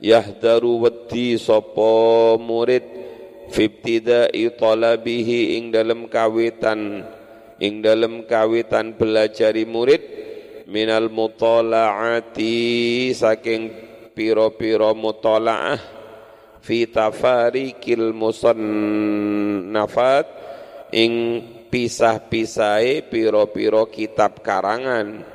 Yahdaru 0.01 0.81
wedi 0.81 1.37
sapa 1.37 2.33
murid 2.41 2.81
fibtida'i 3.53 4.49
talabihi 4.57 5.61
ing 5.61 5.69
dalam 5.69 6.09
kawitan 6.09 7.05
ing 7.61 7.85
dalam 7.85 8.25
kawitan 8.25 8.97
belajari 8.97 9.69
murid 9.69 10.01
minal 10.71 11.11
mutala'ati 11.11 12.55
saking 13.11 13.75
piro-piro 14.15 14.95
mutala'ah 14.95 15.75
fi 16.63 16.87
tafarikil 16.87 18.15
musannafat 18.15 18.71
ing 20.95 21.43
pisah-pisahe 21.67 23.03
piro-piro 23.11 23.91
kitab 23.91 24.39
karangan. 24.39 25.27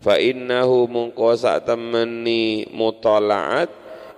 Fa 0.00 0.14
innahu 0.16 0.86
mungko 0.86 1.34
sak 1.34 1.66
temeni 1.66 2.70
mutala'at 2.70 3.68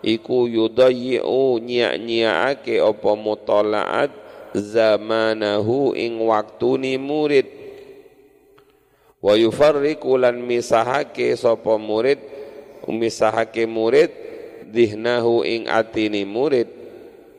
iku 0.05 0.45
yudayyi'u 0.45 1.57
nyiak-nyiakake 1.57 2.85
apa 2.85 3.13
mutala'at 3.17 4.13
zamanahu 4.53 5.97
ing 5.97 6.21
waktuni 6.21 7.01
murid 7.01 7.62
wa 9.23 9.39
yufarriqu 9.39 10.19
lan 10.19 10.43
misahake 10.43 11.39
sapa 11.39 11.79
murid 11.79 12.19
misahake 12.91 13.71
murid 13.71 14.11
dihnahu 14.73 15.47
ing 15.47 15.71
atini 15.71 16.27
murid. 16.27 16.83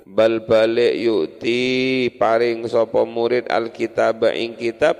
Bal 0.03 0.45
balik 0.45 0.93
yu'ti 0.99 2.11
paring 2.19 2.67
sapa 2.69 3.07
murid 3.07 3.49
alkitab 3.49 4.29
ing 4.35 4.53
kitab 4.53 4.99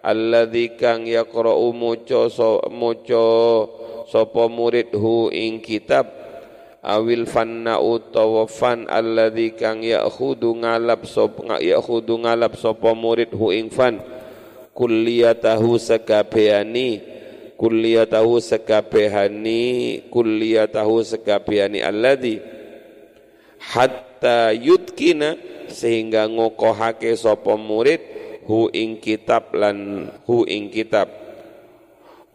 alladzi 0.00 0.78
kang 0.78 1.04
yaqra'u 1.04 1.74
maca 1.74 2.30
maca 2.70 3.26
sapa 4.08 4.42
murid 4.48 4.94
hu 4.96 5.28
ing 5.30 5.60
kitab. 5.60 6.08
Awil 6.86 7.26
fanna 7.26 7.82
utawa 7.82 8.46
fan 8.46 8.86
alladzi 8.86 9.58
kang 9.58 9.82
ya'khudhu 9.82 10.62
ngalap 10.62 11.02
sapa 11.10 11.58
ya'khudhu 11.58 12.22
ngalap 12.22 12.54
sapa 12.54 12.94
murid 12.94 13.34
hu 13.34 13.50
ing 13.50 13.68
fan 13.74 13.98
kulliyatahu 14.76 15.80
sekabehani 15.80 17.00
kulliyatahu 17.56 18.36
sekabehani 18.44 20.04
kulliyatahu 20.12 21.00
sekabehani 21.00 21.80
alladhi 21.80 22.44
hatta 23.56 24.52
yutkina 24.52 25.40
sehingga 25.72 26.28
ngokohake 26.28 27.16
sapa 27.16 27.56
murid 27.56 28.04
hu 28.44 28.68
ing 28.70 29.00
kitab 29.00 29.50
lan 29.56 30.08
hu 30.28 30.44
ing 30.44 30.68
kitab. 30.70 31.08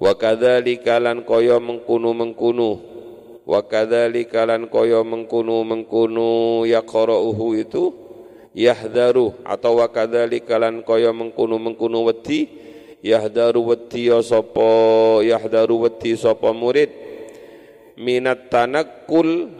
Wa 0.01 0.17
kadzalika 0.17 0.97
lan 0.97 1.21
kaya 1.21 1.61
mengkunu 1.61 2.09
mengkunu 2.17 2.69
wa 3.45 3.61
kadzalika 3.61 4.49
lan 4.49 4.65
kaya 4.65 5.05
mengkunu 5.05 5.61
mengkunu 5.61 6.65
yaqra'uhu 6.65 7.47
itu 7.61 8.00
yahdaru 8.51 9.35
atau 9.47 9.79
wa 9.79 9.87
kadzalika 9.87 10.59
lan 10.59 10.83
kaya 10.83 11.11
mengkunu 11.15 11.99
wedi 12.07 12.51
yahdaru 13.01 13.75
wedi 13.75 14.11
ya 14.11 14.19
sapa 14.21 14.69
yahdaru 15.23 15.87
wedi 15.89 16.15
sapa 16.15 16.51
murid. 16.51 16.91
Minat 18.01 18.49
tanakul 18.49 19.51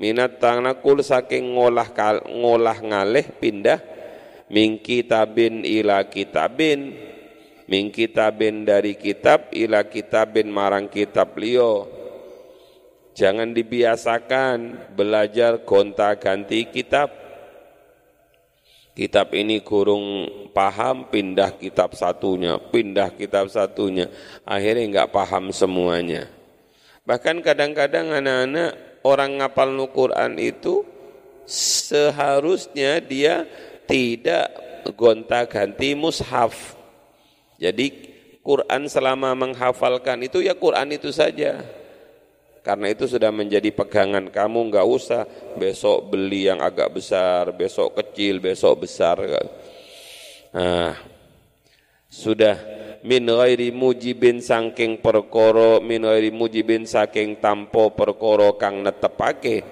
minat 0.00 0.40
tanakul 0.40 1.04
saking 1.04 1.54
ngolah 1.54 1.92
ngolah 2.24 2.78
ngalih 2.80 3.36
pindah 3.36 3.78
min 4.50 4.80
kitabin 4.82 5.62
ila 5.62 6.08
kitabin 6.08 6.96
min 7.70 7.92
kitabin 7.94 8.66
dari 8.66 8.98
kitab 8.98 9.54
ila 9.54 9.86
kitabin 9.86 10.50
marang 10.50 10.90
kitab 10.90 11.38
liyo 11.38 11.86
jangan 13.14 13.54
dibiasakan 13.54 14.90
belajar 14.98 15.62
gonta-ganti 15.62 16.66
kitab 16.72 17.29
kitab 19.00 19.32
ini 19.32 19.64
kurung 19.64 20.28
paham 20.52 21.08
pindah 21.08 21.56
kitab 21.56 21.96
satunya 21.96 22.60
pindah 22.60 23.16
kitab 23.16 23.48
satunya. 23.48 24.12
Akhirnya 24.44 24.84
nggak 24.92 25.10
paham 25.16 25.48
semuanya. 25.56 26.28
Bahkan 27.08 27.40
kadang-kadang 27.40 28.12
anak-anak 28.12 29.00
orang 29.00 29.40
ngapal 29.40 29.72
Quran 29.88 30.36
itu 30.36 30.84
seharusnya 31.48 33.00
dia 33.00 33.48
tidak 33.88 34.52
gonta-ganti 34.92 35.96
mushaf. 35.96 36.76
Jadi 37.56 38.12
Quran 38.44 38.84
selama 38.84 39.32
menghafalkan 39.32 40.28
itu 40.28 40.44
ya 40.44 40.52
Quran 40.52 40.92
itu 40.92 41.08
saja 41.08 41.64
karena 42.60 42.92
itu 42.92 43.08
sudah 43.08 43.32
menjadi 43.32 43.72
pegangan 43.72 44.28
kamu 44.28 44.68
nggak 44.68 44.86
usah 44.86 45.24
besok 45.56 46.12
beli 46.12 46.44
yang 46.44 46.60
agak 46.60 46.92
besar, 46.92 47.56
besok 47.56 47.96
kecil, 47.96 48.36
besok 48.36 48.84
besar. 48.84 49.16
Nah, 50.52 50.92
sudah. 52.10 52.56
Min 53.00 53.24
ghairi 53.24 53.72
mujibin 53.72 54.44
saking 54.44 55.00
perkara 55.00 55.80
min 55.80 56.04
ghairi 56.04 56.28
mujibin 56.28 56.84
saking 56.84 57.40
tampo 57.40 57.96
perkara 57.96 58.52
kang 58.60 58.84
netepake. 58.84 59.64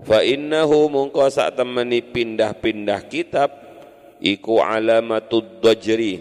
Fa 0.00 0.24
innahu 0.24 0.88
mungko 0.88 1.28
sak 1.28 1.60
temeni 1.60 2.00
pindah-pindah 2.00 3.04
kitab 3.12 3.52
iku 4.24 4.64
alamatud 4.64 5.60
dajri 5.60 6.16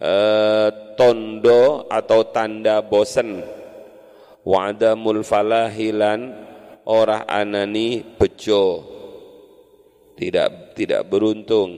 uh, 0.00 0.68
tondo 0.96 1.84
atau 1.92 2.32
tanda 2.32 2.80
bosen 2.80 3.57
wa'adamul 4.48 5.20
falahilan 5.20 6.32
orah 6.88 7.28
anani 7.28 8.00
bejo. 8.00 8.96
Tidak 10.16 10.72
tidak 10.72 11.04
beruntung. 11.06 11.76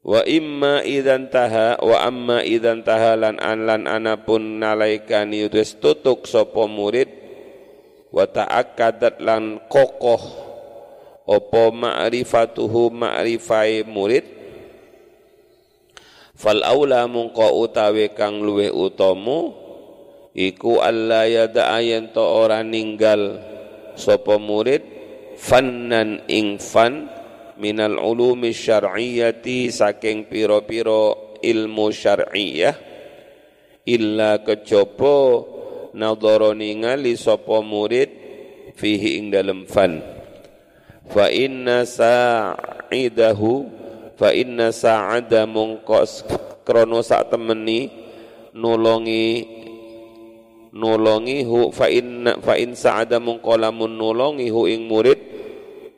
Wa 0.00 0.24
imma 0.24 0.84
idan 0.84 1.28
taha 1.32 1.80
wa 1.80 2.04
amma 2.04 2.44
idan 2.44 2.84
taha 2.84 3.16
lan 3.16 3.36
an 3.40 3.68
lan 3.68 3.82
anapun 3.88 4.60
nalaikani 4.60 5.48
wis 5.48 5.80
tutuk 5.80 6.28
sapa 6.28 6.68
murid. 6.68 7.08
Wa 8.12 8.28
ta'akkadat 8.28 9.24
lan 9.24 9.66
kokoh. 9.72 10.52
Apa 11.30 11.70
ma'rifatuhu 11.70 12.90
ma'rifai 12.90 13.86
murid? 13.86 14.26
Fal 16.34 16.64
aula 16.66 17.06
mungko 17.06 17.54
utawi 17.60 18.10
kang 18.16 18.42
luweh 18.42 18.72
utama 18.72 19.59
iku 20.34 20.78
alla 20.78 21.26
yada'a 21.26 21.78
yen 21.82 22.14
to 22.14 22.22
ora 22.22 22.62
ninggal 22.62 23.38
sapa 23.98 24.38
murid 24.38 24.82
fannan 25.40 26.24
ing 26.30 26.60
fan 26.60 27.08
minal 27.60 27.98
ulumi 28.00 28.54
syar'iyyati 28.54 29.68
saking 29.68 30.30
piro-piro 30.30 31.36
ilmu 31.44 31.86
syar'iyah 31.92 32.76
illa 33.84 34.40
kejaba 34.44 35.44
nadhara 35.96 36.54
ningali 36.54 37.18
sapa 37.18 37.60
murid 37.64 38.10
fihi 38.78 39.18
ing 39.20 39.34
dalem 39.34 39.66
fan. 39.66 40.00
Fa 41.10 41.26
inna 41.26 41.82
sa'idahu 41.82 43.52
fa 44.14 44.30
inna 44.30 44.70
sa'ada 44.70 45.48
mungkos 45.48 46.22
krono 46.62 47.02
sak 47.02 47.34
temeni 47.34 47.90
nulungi 48.54 49.59
nulungi 50.70 51.42
hu 51.42 51.74
fa 51.74 51.90
in 51.90 52.26
fa 52.42 52.54
in 52.54 52.78
sa'ada 52.78 53.18
mungqalamun 53.18 53.90
nulungi 53.90 54.50
hu 54.50 54.70
ing 54.70 54.86
murid 54.86 55.18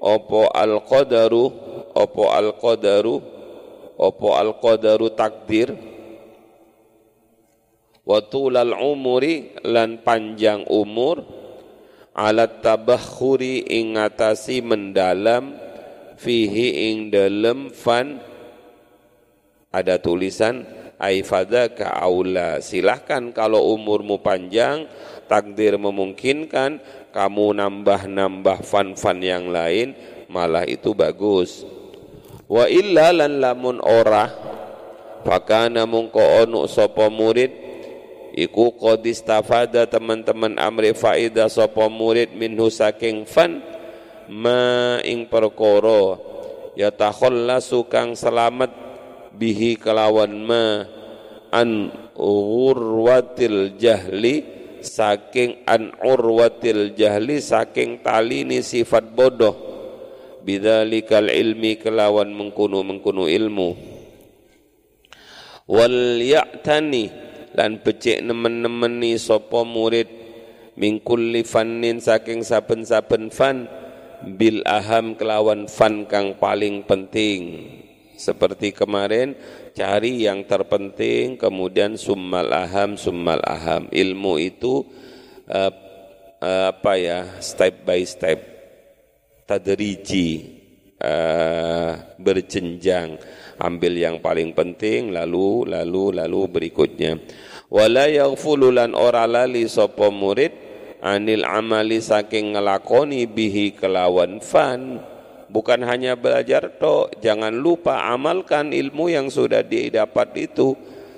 opo 0.00 0.48
al 0.48 0.80
qadaru 0.82 1.44
opo 1.92 2.22
al 2.32 2.56
qadaru 2.56 3.16
opo 4.00 4.28
al 4.32 4.56
qadaru 4.56 5.12
takdir 5.12 5.76
wa 8.02 8.18
tulal 8.26 8.74
umuri 8.74 9.54
lan 9.62 10.02
panjang 10.02 10.66
umur 10.66 11.22
alat 12.16 12.64
tabakhuri 12.64 13.62
ing 13.68 13.94
mendalam 14.66 15.54
fihi 16.18 16.90
ing 16.90 17.14
dalem 17.14 17.70
fan 17.70 18.18
ada 19.72 19.96
tulisan 20.02 20.81
aifadaka 21.00 21.88
aula. 21.92 22.58
Silahkan 22.60 23.32
kalau 23.32 23.74
umurmu 23.76 24.20
panjang 24.20 24.88
takdir 25.30 25.76
memungkinkan 25.80 26.82
kamu 27.12 27.46
nambah-nambah 27.56 28.64
fan-fan 28.64 29.18
yang 29.20 29.48
lain 29.52 29.92
malah 30.32 30.64
itu 30.64 30.96
bagus. 30.96 31.64
Wa 32.48 32.68
illa 32.68 33.12
lan 33.12 33.40
lamun 33.40 33.80
ora 33.80 34.28
fakana 35.24 35.88
mungko 35.88 36.20
onu 36.44 36.68
sapa 36.68 37.08
murid 37.08 37.52
iku 38.36 38.74
qad 38.76 39.04
istafada 39.06 39.86
teman-teman 39.86 40.56
amri 40.58 40.92
faida 40.96 41.46
sapa 41.48 41.88
murid 41.88 42.32
minhu 42.36 42.68
saking 42.68 43.24
fan 43.28 43.60
ma 44.28 44.98
ing 45.04 45.28
perkara 45.28 46.16
ya 46.76 46.88
takhallasu 46.88 47.84
kang 47.88 48.16
selamat 48.16 48.91
bihi 49.36 49.80
kelawan 49.80 50.32
ma 50.44 50.84
an 51.52 51.92
urwatil 52.16 53.76
jahli 53.76 54.44
saking 54.82 55.62
an 55.68 55.94
urwatil 56.00 56.92
jahli 56.96 57.38
saking 57.38 58.00
tali 58.00 58.42
ni 58.44 58.60
sifat 58.60 59.12
bodoh. 59.12 59.54
Bidzalikal 60.42 61.30
ilmi 61.30 61.78
kelawan 61.78 62.34
mengkunu 62.34 62.82
mengkunu 62.82 63.30
ilmu. 63.30 63.78
Wal 65.70 66.18
ya'tani 66.18 67.14
lan 67.54 67.78
becik 67.78 68.18
nemen-nemeni 68.26 69.14
sapa 69.22 69.62
murid. 69.62 70.10
Min 70.74 70.98
kulli 70.98 71.46
fannin 71.46 72.02
saking 72.02 72.42
saben-saben 72.42 73.30
fan. 73.30 73.70
Bil 74.22 74.66
aham 74.66 75.14
kelawan 75.14 75.70
fan 75.70 76.10
kang 76.10 76.38
paling 76.42 76.82
penting 76.86 77.81
seperti 78.22 78.70
kemarin 78.70 79.34
cari 79.74 80.22
yang 80.22 80.46
terpenting 80.46 81.34
kemudian 81.34 81.98
summal 81.98 82.46
aham 82.54 82.94
summal 82.94 83.42
aham. 83.42 83.90
Ilmu 83.90 84.38
itu 84.38 84.86
uh, 85.50 85.72
uh, 86.38 86.70
apa 86.70 86.92
ya 86.94 87.18
step 87.42 87.82
by 87.82 88.06
step. 88.06 88.38
Tadriji 89.42 90.46
uh, 91.02 92.14
berjenjang. 92.22 93.18
Ambil 93.58 93.98
yang 93.98 94.22
paling 94.22 94.54
penting 94.54 95.10
lalu 95.10 95.66
lalu 95.66 96.14
lalu 96.14 96.40
berikutnya. 96.46 97.18
Wala 97.66 98.06
yaghfululan 98.06 98.94
ora 98.94 99.26
lali 99.26 99.66
sapa 99.66 100.10
murid 100.10 100.50
anil 101.02 101.42
amali 101.42 101.98
saking 101.98 102.54
ngelakoni 102.54 103.26
bihi 103.26 103.74
kelawan 103.74 104.38
fan 104.38 105.02
bukan 105.52 105.84
hanya 105.84 106.16
belajar 106.16 106.72
toh 106.80 107.12
jangan 107.20 107.52
lupa 107.52 108.08
amalkan 108.08 108.72
ilmu 108.72 109.12
yang 109.12 109.28
sudah 109.28 109.60
didapat 109.60 110.48
itu. 110.48 110.72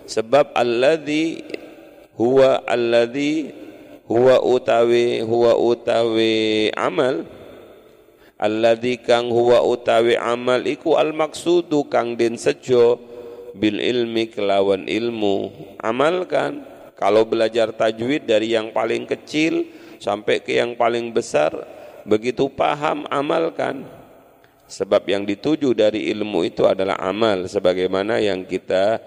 Sebab 0.05 0.53
alladzi 0.53 1.41
huwa 2.19 2.61
alladzi 2.67 3.55
huwa 4.05 4.43
utawi 4.43 5.25
huwa 5.25 5.57
utawi 5.57 6.69
amal 6.77 7.25
alladzi 8.37 9.01
kang 9.01 9.33
huwa 9.33 9.65
utawi 9.65 10.21
amal 10.21 10.61
iku 10.69 11.01
al 11.01 11.17
maksudu 11.17 11.89
kang 11.89 12.21
den 12.21 12.37
sejo 12.37 13.01
bil 13.55 13.79
ilmi 13.79 14.29
kelawan 14.29 14.91
ilmu. 14.91 15.55
Amalkan. 15.79 16.75
Kalau 16.95 17.27
belajar 17.27 17.75
tajwid 17.75 18.23
dari 18.23 18.55
yang 18.55 18.71
paling 18.71 19.03
kecil 19.03 19.67
sampai 19.99 20.39
ke 20.39 20.63
yang 20.63 20.79
paling 20.79 21.11
besar 21.11 21.51
begitu 22.07 22.47
paham 22.47 23.03
amalkan 23.11 23.83
Sebab 24.75 25.07
yang 25.07 25.23
dituju 25.23 25.71
dari 25.71 26.11
ilmu 26.11 26.43
itu 26.43 26.67
adalah 26.67 26.99
amal 26.99 27.47
sebagaimana 27.47 28.19
yang 28.19 28.43
kita 28.43 28.99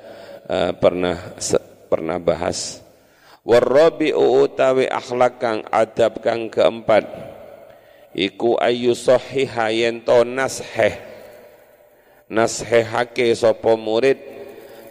uh, 0.47 0.71
pernah 0.80 1.36
pernah 1.91 2.15
bahas. 2.23 2.80
Warabi'u 3.43 4.47
utawi 4.47 4.88
akhlak 4.88 5.43
kang 5.43 5.67
adab 5.67 6.23
kang 6.23 6.47
keempat 6.47 7.03
iku 8.15 8.56
ayu 8.63 8.95
sahiha 8.95 9.75
yen 9.75 10.08
to 10.08 10.23
nasheh 10.23 11.03
nashehake 12.32 13.36
sapa 13.36 13.75
murid 13.75 14.19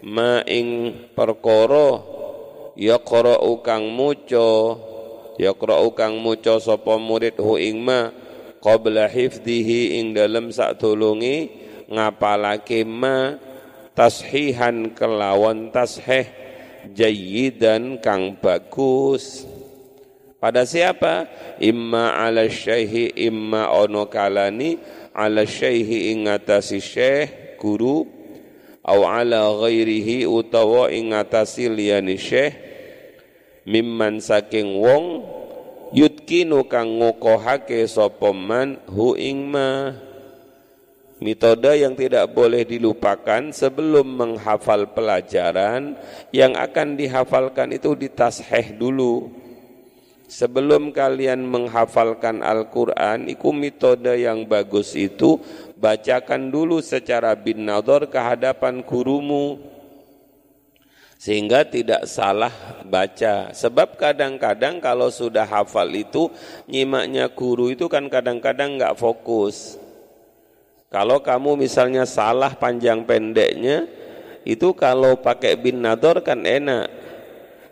ma 0.04 0.44
ing 0.44 0.92
perkara 1.16 2.04
yaqra'u 2.76 3.64
kang 3.64 3.88
muca 3.88 4.76
yaqra'u 5.40 5.88
kang 5.96 6.20
muca 6.20 6.60
sapa 6.60 7.00
murid 7.00 7.40
hu 7.40 7.56
ing 7.56 7.80
ma 7.80 8.25
qabla 8.66 9.06
hifdihi 9.06 10.02
ing 10.02 10.10
dalem 10.10 10.50
tulungi 10.50 11.54
ngapalake 11.86 12.82
ma 12.82 13.38
tashihan 13.94 14.90
kelawan 14.90 15.70
tasheh 15.70 16.26
jayidan 16.90 18.02
kang 18.02 18.34
bagus. 18.42 19.46
Pada 20.42 20.66
siapa? 20.66 21.30
Imma 21.62 22.18
ala 22.18 22.50
syaihi 22.50 23.14
imma 23.30 23.70
ono 23.70 24.10
kalani 24.10 24.82
ala 25.14 25.46
syaihi 25.46 26.10
ing 26.10 26.26
atasi 26.26 26.82
syekh 26.82 27.56
guru 27.62 28.02
au 28.82 29.00
ala 29.06 29.46
ghairihi 29.62 30.26
utawa 30.26 30.90
ing 30.90 31.14
atasi 31.14 31.70
liyani 31.70 32.18
syekh 32.18 32.52
mimman 33.64 34.20
saking 34.20 34.76
wong 34.76 35.35
yutkinu 36.26 36.66
kang 36.66 36.98
ngukohake 36.98 37.86
sapa 37.86 38.34
man 38.34 38.82
hu 38.90 39.14
ing 39.14 39.46
ma. 39.46 39.94
Metode 41.22 41.78
yang 41.78 41.94
tidak 41.94 42.34
boleh 42.34 42.66
dilupakan 42.66 43.54
sebelum 43.54 44.04
menghafal 44.18 44.90
pelajaran 44.90 45.94
yang 46.34 46.58
akan 46.58 46.98
dihafalkan 46.98 47.78
itu 47.78 47.94
ditasheh 47.94 48.74
dulu. 48.74 49.30
Sebelum 50.26 50.90
kalian 50.90 51.46
menghafalkan 51.46 52.42
Al-Quran 52.42 53.30
itu 53.30 53.54
metode 53.54 54.18
yang 54.18 54.50
bagus 54.50 54.98
itu 54.98 55.38
bacakan 55.78 56.50
dulu 56.50 56.82
secara 56.82 57.38
bin 57.38 57.70
nador 57.70 58.10
kehadapan 58.10 58.82
gurumu 58.82 59.75
sehingga 61.16 61.64
tidak 61.64 62.04
salah 62.04 62.52
baca. 62.84 63.50
Sebab 63.52 63.96
kadang-kadang 63.96 64.78
kalau 64.78 65.08
sudah 65.08 65.48
hafal 65.48 65.88
itu 65.96 66.28
nyimaknya 66.68 67.32
guru 67.32 67.72
itu 67.72 67.88
kan 67.88 68.06
kadang-kadang 68.12 68.76
nggak 68.76 68.96
fokus. 68.96 69.80
Kalau 70.92 71.20
kamu 71.20 71.66
misalnya 71.66 72.06
salah 72.06 72.54
panjang 72.54 73.02
pendeknya 73.02 73.88
itu 74.46 74.70
kalau 74.78 75.18
pakai 75.18 75.58
bin 75.58 75.82
nador 75.82 76.22
kan 76.22 76.46
enak. 76.46 76.86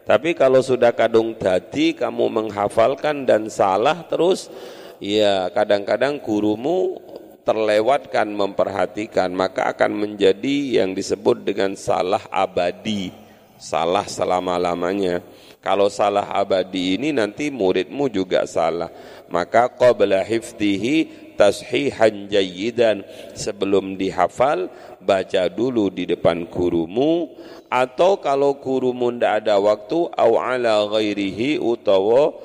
Tapi 0.05 0.37
kalau 0.37 0.61
sudah 0.61 0.93
kadung 0.93 1.33
dadi 1.33 1.97
kamu 1.97 2.29
menghafalkan 2.29 3.25
dan 3.25 3.49
salah 3.49 4.05
terus 4.05 4.53
ya 5.01 5.49
kadang-kadang 5.49 6.21
gurumu 6.21 7.01
terlewatkan 7.45 8.29
memperhatikan 8.29 9.33
maka 9.33 9.73
akan 9.73 10.05
menjadi 10.05 10.85
yang 10.85 10.93
disebut 10.93 11.45
dengan 11.45 11.73
salah 11.73 12.21
abadi 12.29 13.24
salah 13.65 14.05
selama-lamanya. 14.05 15.25
Kalau 15.65 15.89
salah 15.89 16.29
abadi 16.29 17.01
ini 17.01 17.09
nanti 17.17 17.49
muridmu 17.49 18.13
juga 18.13 18.45
salah. 18.45 18.93
Maka 19.33 19.73
qabla 19.73 20.21
hifdihi 20.21 21.25
tashihan 21.41 22.29
jayyidan 22.29 23.01
sebelum 23.33 23.97
dihafal 23.97 24.69
baca 25.01 25.49
dulu 25.49 25.89
di 25.89 26.05
depan 26.05 26.45
gurumu 26.45 27.33
atau 27.73 28.21
kalau 28.21 28.61
gurumu 28.61 29.09
tidak 29.17 29.43
ada 29.43 29.57
waktu 29.57 29.99
au 30.13 30.33
ala 30.37 30.85
ghairihi 30.85 31.57
utawa 31.57 32.37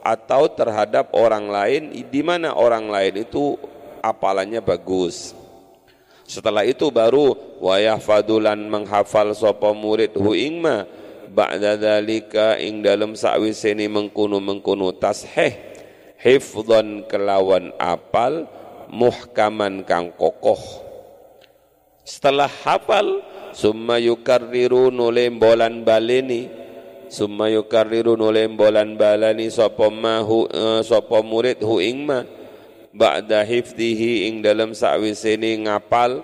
atau 0.00 0.48
terhadap 0.48 1.12
orang 1.12 1.52
lain 1.52 1.82
di 1.92 2.20
mana 2.24 2.56
orang 2.56 2.88
lain 2.88 3.28
itu 3.28 3.60
apalannya 4.00 4.64
bagus. 4.64 5.39
Setelah 6.30 6.62
itu 6.62 6.94
baru 6.94 7.34
wa 7.58 7.74
yahfadulan 7.82 8.70
menghafal 8.70 9.34
sapa 9.34 9.74
murid 9.74 10.14
hu 10.14 10.30
ing 10.30 10.62
ma 10.62 10.86
ba'da 11.26 11.74
dzalika 11.74 12.54
ing 12.62 12.86
dalem 12.86 13.18
sakwisene 13.18 13.90
mengkono-mengkono 13.90 14.94
tasheh 14.94 15.58
hifdzan 16.22 17.10
kelawan 17.10 17.74
apal 17.82 18.46
muhkaman 18.94 19.82
kang 19.82 20.14
kokoh. 20.14 20.86
Setelah 22.06 22.46
hafal 22.62 23.26
summa 23.50 23.98
yukarriru 23.98 24.94
nule 24.94 25.26
bolan 25.34 25.82
baleni 25.82 26.46
summa 27.10 27.50
yukarriru 27.50 28.14
nule 28.14 28.46
bolan 28.54 28.94
balani 28.94 29.50
sapa 29.50 29.90
mahu 29.90 30.46
uh, 30.46 30.78
sapa 30.86 31.26
murid 31.26 31.58
hu 31.58 31.82
ing 31.82 32.06
ma 32.06 32.22
ba'da 32.94 33.46
hifdihi 33.46 34.30
ing 34.30 34.44
dalam 34.44 34.74
sakwisene 34.74 35.66
ngapal. 35.66 36.22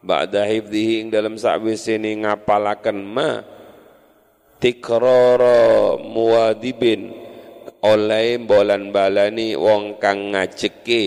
Ba'da 0.00 0.48
hifdihi 0.48 1.04
ing 1.04 1.08
dalam 1.12 1.36
sakwisene 1.36 2.24
ngapalaken 2.24 2.98
ma 3.04 3.44
tikrara 4.60 5.96
muwadibin. 6.00 7.12
Oleh 7.80 8.36
bolan 8.36 8.92
balani 8.92 9.56
wong 9.56 9.96
kang 9.96 10.36
ngajeke. 10.36 11.04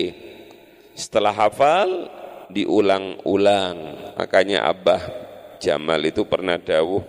Setelah 0.94 1.34
hafal 1.34 2.10
diulang-ulang. 2.50 3.78
Makanya 4.18 4.66
Abah 4.66 5.02
Jamal 5.62 6.02
itu 6.04 6.26
pernah 6.26 6.58
dawuh 6.58 7.00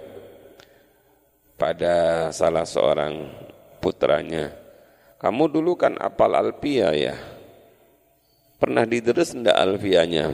pada 1.55 2.29
salah 2.35 2.67
seorang 2.67 3.31
putranya 3.79 4.51
kamu 5.19 5.51
dulu 5.51 5.79
kan 5.79 5.95
apal 5.99 6.35
alpia 6.35 6.91
ya 6.95 7.15
Pernah 8.55 8.87
dideres 8.87 9.35
ndak 9.35 9.57
alfianya? 9.57 10.31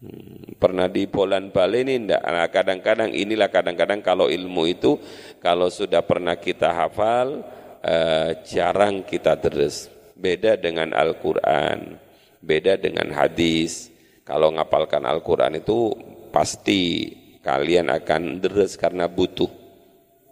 Hmm, 0.00 0.56
pernah 0.56 0.88
di 0.88 1.06
Polan 1.06 1.54
Bali 1.54 1.86
ini 1.86 2.08
enggak? 2.08 2.24
Nah, 2.24 2.48
kadang-kadang 2.48 3.10
inilah 3.12 3.52
kadang-kadang 3.52 4.00
kalau 4.02 4.26
ilmu 4.26 4.64
itu 4.66 4.96
kalau 5.38 5.70
sudah 5.70 6.02
pernah 6.02 6.40
kita 6.40 6.72
hafal 6.72 7.46
eh, 7.84 8.42
jarang 8.48 9.06
kita 9.06 9.38
terus. 9.38 9.86
Beda 10.18 10.58
dengan 10.58 10.92
Al-Qur'an, 10.92 12.00
beda 12.42 12.76
dengan 12.76 13.12
hadis. 13.14 13.88
Kalau 14.26 14.52
ngapalkan 14.52 15.06
Al-Qur'an 15.06 15.56
itu 15.56 15.94
pasti 16.34 17.12
kalian 17.40 17.88
akan 17.88 18.42
deres 18.42 18.74
karena 18.74 19.06
butuh. 19.06 19.48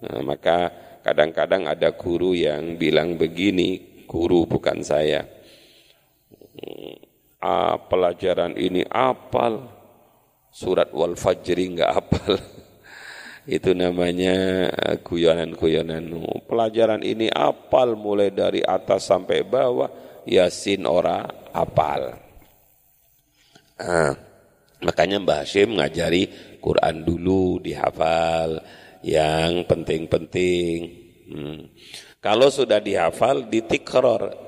Nah, 0.04 0.20
maka 0.26 0.74
kadang-kadang 1.06 1.70
ada 1.70 1.94
guru 1.94 2.34
yang 2.34 2.74
bilang 2.74 3.14
begini, 3.14 4.02
guru 4.10 4.44
bukan 4.44 4.82
saya. 4.82 5.37
Ah, 7.38 7.78
pelajaran 7.78 8.58
ini 8.58 8.82
apal, 8.90 9.62
surat 10.50 10.90
wal 10.90 11.14
fajri 11.14 11.70
enggak 11.70 12.02
apal. 12.02 12.34
Itu 13.56 13.72
namanya 13.72 14.68
guyonan-guyonan. 15.06 16.12
Pelajaran 16.50 17.00
ini 17.06 17.30
apal 17.30 17.94
mulai 17.94 18.34
dari 18.34 18.60
atas 18.60 19.06
sampai 19.06 19.46
bawah, 19.46 19.88
yasin 20.26 20.84
ora 20.84 21.24
apal. 21.54 22.18
Ah, 23.78 24.18
makanya 24.82 25.22
Mbah 25.22 25.46
Hashim 25.46 25.78
ngajari 25.78 26.26
Quran 26.58 27.06
dulu 27.06 27.62
dihafal, 27.62 28.58
yang 29.06 29.62
penting-penting. 29.64 30.78
Hmm. 31.30 31.70
Kalau 32.18 32.50
sudah 32.50 32.82
dihafal, 32.82 33.46
ditikror, 33.46 34.47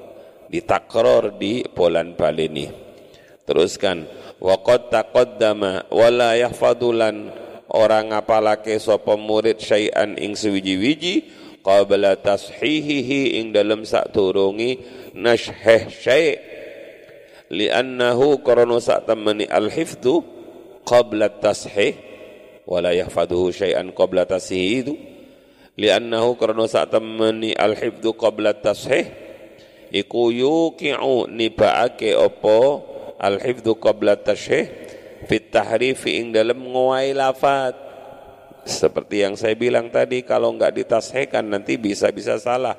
ditakror 0.51 1.39
di 1.39 1.63
Polan 1.63 2.19
Baleni. 2.19 2.67
Teruskan 3.47 4.05
waqad 4.43 4.91
taqaddama 4.91 5.89
wala 5.95 6.35
yahfadulan. 6.35 7.39
Orang 7.71 8.11
apalake 8.11 8.83
sapa 8.83 9.15
murid 9.15 9.63
syai'an 9.63 10.19
ing 10.19 10.35
sewiji-wiji 10.35 11.31
qabla 11.63 12.19
tashihihi 12.19 13.39
ing 13.39 13.55
dalam 13.55 13.87
sak 13.87 14.11
turungi 14.11 14.75
nasheh 15.15 15.87
syai' 15.87 16.35
li'annahu 17.47 18.43
karena 18.43 18.75
sak 18.83 19.07
temani 19.07 19.47
al-hifdu 19.47 20.25
qabla 20.83 21.31
tashih 21.39 21.95
wala 22.67 22.91
yahfaduhu 22.91 23.55
syai'an 23.55 23.95
qabla 23.95 24.27
tashihi 24.27 24.67
itu 24.83 24.95
li'annahu 25.79 26.35
karena 26.43 26.67
sak 26.67 26.91
temani 26.91 27.55
al-hifdu 27.55 28.19
qabla 28.19 28.59
tashih 28.59 29.20
iku 29.91 30.31
yuqi'u 30.31 31.31
nibaake 31.31 32.15
apa? 32.15 32.59
Al 33.21 33.37
hifdzu 33.37 33.77
qabla 33.77 34.17
tashih 34.17 34.65
fit 35.29 35.53
tahrif 35.53 36.09
ing 36.09 36.33
dalam 36.33 36.65
lafat 37.13 37.77
seperti 38.65 39.25
yang 39.25 39.37
saya 39.37 39.53
bilang 39.57 39.93
tadi 39.93 40.25
kalau 40.25 40.57
enggak 40.57 40.73
ditashihkan 40.73 41.45
nanti 41.45 41.77
bisa-bisa 41.77 42.41
salah. 42.41 42.77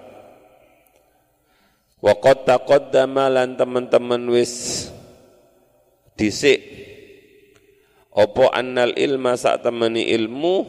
Wa 2.01 2.17
qad 2.17 2.49
taqaddama 2.49 3.29
lan 3.29 3.53
teman-teman 3.53 4.25
wis 4.33 4.89
dhisik 6.17 6.59
apa 8.11 8.51
annal 8.57 8.91
ilma 8.97 9.37
sak 9.37 9.63
temeni 9.63 10.09
ilmu 10.11 10.65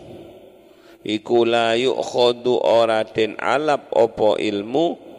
iku 1.03 1.43
la 1.43 1.75
yu'khadu 1.75 2.63
ora 2.63 3.03
den 3.03 3.35
alap 3.41 3.91
apa 3.91 4.39
ilmu 4.39 5.12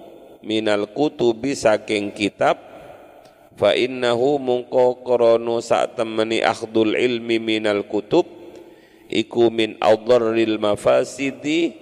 minal 0.43 0.91
kutubi 0.91 1.55
saking 1.57 2.11
kitab 2.11 2.59
fa 3.57 3.73
innahu 3.73 4.37
mungko 4.37 5.01
krana 5.01 5.57
sak 5.63 5.97
temeni 5.97 6.43
akhdul 6.43 6.93
ilmi 6.93 7.39
minal 7.41 7.87
kutub 7.89 8.27
iku 9.09 9.49
min 9.49 9.79
audharril 9.79 10.61
mafasidi 10.61 11.73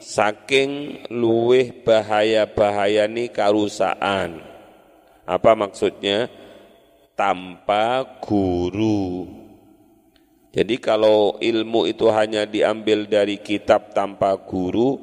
saking 0.00 1.04
luweh 1.12 1.70
bahaya-bahayani 1.84 3.30
karusaan 3.30 4.48
apa 5.28 5.52
maksudnya? 5.52 6.32
Tanpa 7.12 8.16
guru. 8.24 9.28
Jadi 10.48 10.80
kalau 10.80 11.36
ilmu 11.36 11.84
itu 11.84 12.08
hanya 12.08 12.48
diambil 12.48 13.04
dari 13.04 13.36
kitab 13.36 13.92
tanpa 13.92 14.32
guru 14.40 14.96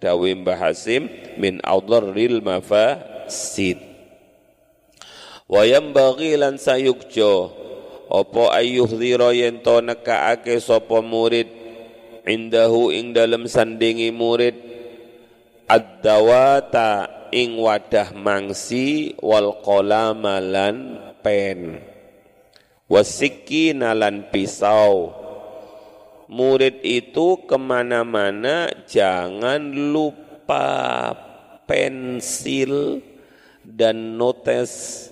dawe 0.00 0.28
Mbah 0.36 0.58
Hasim 0.60 1.08
min 1.40 1.60
audharril 1.64 2.44
mafasid. 2.44 3.80
Wa 5.46 5.62
yambaghi 5.62 6.34
lan 6.34 6.58
sayukjo 6.58 7.54
apa 8.10 8.42
ayyuhdhira 8.58 9.34
yen 9.34 9.62
to 9.62 9.82
nekaake 9.82 10.58
sapa 10.58 11.02
murid? 11.02 11.48
Indahu 12.26 12.90
ing 12.90 13.14
dalem 13.14 13.46
sandingi 13.46 14.10
murid. 14.10 14.58
Ad-dawata 15.66 17.30
ing 17.34 17.58
wadah 17.58 18.14
mangsi 18.14 19.14
wal 19.18 19.62
qalama 19.62 20.38
lan 20.38 20.98
pen. 21.22 21.82
Wasiki 22.86 23.74
nalan 23.74 24.30
pisau 24.30 25.25
murid 26.26 26.82
itu 26.82 27.42
ke 27.46 27.56
mana-mana 27.58 28.70
jangan 28.86 29.62
lupa 29.70 31.14
pensil 31.66 33.02
dan 33.66 34.14
notes 34.14 35.06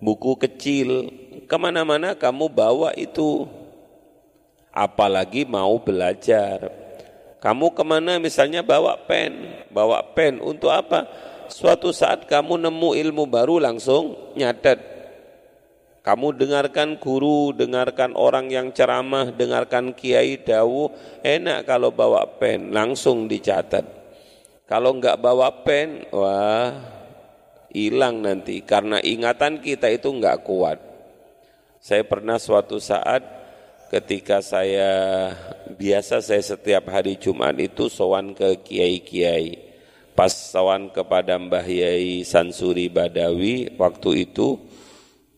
buku 0.00 0.36
kecil. 0.40 1.12
Ke 1.46 1.56
mana-mana 1.60 2.16
kamu 2.16 2.48
bawa 2.48 2.96
itu. 2.96 3.46
Apalagi 4.72 5.48
mau 5.48 5.80
belajar. 5.80 6.68
Kamu 7.40 7.72
ke 7.72 7.84
mana 7.84 8.18
misalnya 8.20 8.60
bawa 8.64 8.96
pen. 9.08 9.64
Bawa 9.72 10.02
pen 10.16 10.40
untuk 10.40 10.72
apa? 10.72 11.06
Suatu 11.46 11.94
saat 11.94 12.26
kamu 12.26 12.58
nemu 12.58 12.90
ilmu 13.06 13.24
baru 13.30 13.62
langsung 13.62 14.34
nyatet 14.34 14.95
kamu 16.06 16.38
dengarkan 16.38 17.02
guru, 17.02 17.50
dengarkan 17.50 18.14
orang 18.14 18.46
yang 18.46 18.70
ceramah, 18.70 19.34
dengarkan 19.34 19.90
kiai 19.90 20.38
dawu, 20.38 20.86
enak 21.26 21.66
kalau 21.66 21.90
bawa 21.90 22.38
pen, 22.38 22.70
langsung 22.70 23.26
dicatat. 23.26 23.82
Kalau 24.70 24.94
enggak 24.94 25.18
bawa 25.18 25.66
pen, 25.66 26.06
wah 26.14 26.78
hilang 27.74 28.22
nanti 28.22 28.62
karena 28.62 29.02
ingatan 29.02 29.58
kita 29.58 29.90
itu 29.90 30.14
enggak 30.14 30.46
kuat. 30.46 30.78
Saya 31.82 32.06
pernah 32.06 32.38
suatu 32.38 32.78
saat 32.78 33.26
ketika 33.90 34.38
saya 34.38 35.34
biasa 35.74 36.22
saya 36.22 36.54
setiap 36.54 36.86
hari 36.86 37.18
Jumat 37.18 37.58
itu 37.58 37.90
sowan 37.90 38.30
ke 38.30 38.62
kiai-kiai. 38.62 39.58
Pas 40.14 40.30
sowan 40.30 40.94
kepada 40.94 41.34
Mbah 41.34 41.66
Yai 41.66 42.22
Sansuri 42.22 42.86
Badawi 42.86 43.74
waktu 43.74 44.30
itu 44.30 44.54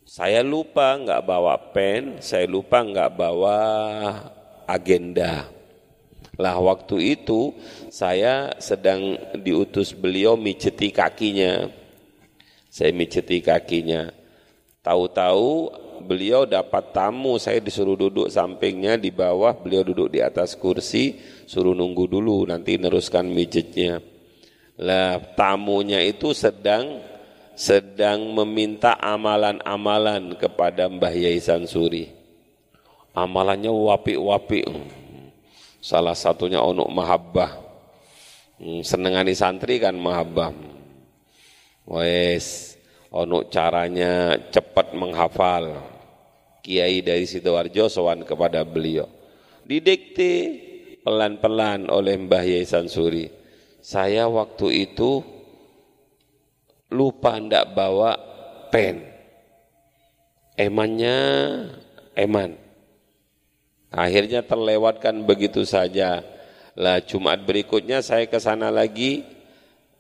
saya 0.09 0.41
lupa 0.41 0.97
nggak 0.97 1.21
bawa 1.21 1.55
pen, 1.77 2.17
saya 2.25 2.49
lupa 2.49 2.81
nggak 2.81 3.13
bawa 3.13 3.59
agenda. 4.65 5.45
Lah 6.41 6.57
waktu 6.57 7.13
itu 7.13 7.53
saya 7.93 8.57
sedang 8.57 9.21
diutus 9.37 9.93
beliau 9.93 10.33
mijeti 10.33 10.89
kakinya. 10.97 11.69
Saya 12.73 12.89
mijeti 12.97 13.45
kakinya. 13.45 14.09
Tahu-tahu 14.81 15.77
beliau 16.01 16.49
dapat 16.49 16.97
tamu, 16.97 17.37
saya 17.37 17.61
disuruh 17.61 18.01
duduk 18.01 18.33
sampingnya 18.33 18.97
di 18.97 19.13
bawah, 19.13 19.53
beliau 19.53 19.85
duduk 19.85 20.09
di 20.09 20.25
atas 20.25 20.57
kursi, 20.57 21.21
suruh 21.45 21.77
nunggu 21.77 22.09
dulu 22.09 22.49
nanti 22.49 22.81
neruskan 22.81 23.29
mijetnya. 23.29 24.01
Lah 24.81 25.21
tamunya 25.37 26.01
itu 26.01 26.33
sedang 26.33 27.18
sedang 27.59 28.39
meminta 28.39 28.95
amalan-amalan 28.95 30.39
kepada 30.39 30.87
Mbah 30.87 31.11
Yai 31.11 31.43
Sansuri. 31.43 32.07
Amalannya 33.11 33.75
wapi-wapi. 33.75 34.63
Salah 35.83 36.15
satunya 36.15 36.63
onuk 36.63 36.87
mahabbah. 36.87 37.59
Hmm, 38.63 38.87
senengani 38.87 39.35
santri 39.35 39.83
kan 39.83 39.99
mahabbah. 39.99 40.55
Wes, 41.83 42.79
onuk 43.11 43.51
caranya 43.51 44.39
cepat 44.55 44.95
menghafal. 44.95 45.83
Kiai 46.63 47.03
dari 47.03 47.27
Sidoarjo 47.27 47.91
sowan 47.91 48.23
kepada 48.23 48.63
beliau. 48.63 49.11
Didikte 49.67 50.63
pelan-pelan 51.03 51.91
oleh 51.91 52.15
Mbah 52.23 52.45
Yai 52.47 52.63
Sansuri. 52.63 53.27
Saya 53.83 54.31
waktu 54.31 54.87
itu 54.87 55.38
lupa 56.93 57.37
ndak 57.37 57.77
bawa 57.77 58.17
pen. 58.73 59.05
Emannya 60.59 61.19
eman. 62.19 62.59
Akhirnya 63.89 64.43
terlewatkan 64.45 65.25
begitu 65.25 65.63
saja. 65.63 66.21
Lah 66.75 66.99
Jumat 67.03 67.47
berikutnya 67.47 68.03
saya 68.03 68.27
ke 68.27 68.37
sana 68.43 68.69
lagi. 68.69 69.25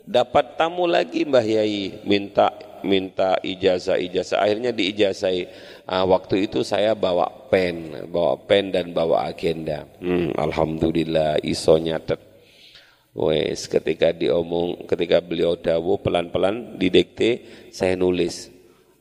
Dapat 0.08 0.58
tamu 0.58 0.88
lagi 0.88 1.24
Mbah 1.24 1.46
Yai. 1.46 2.02
Minta 2.04 2.52
minta 2.82 3.38
ijazah 3.42 3.98
ijazah 3.98 4.42
akhirnya 4.42 4.74
diijazai. 4.74 5.46
Ah, 5.88 6.04
waktu 6.04 6.50
itu 6.50 6.66
saya 6.66 6.92
bawa 6.98 7.48
pen. 7.48 8.10
Bawa 8.10 8.34
pen 8.44 8.74
dan 8.74 8.90
bawa 8.90 9.30
agenda. 9.30 9.86
Hmm, 10.02 10.34
alhamdulillah 10.34 11.40
iso 11.46 11.78
nyatet 11.78 12.27
Wes 13.16 13.66
ketika 13.66 14.12
diomong 14.12 14.84
ketika 14.84 15.18
beliau 15.24 15.56
dawu 15.58 15.98
pelan-pelan 15.98 16.76
didekte 16.76 17.44
saya 17.72 17.98
nulis 17.98 18.52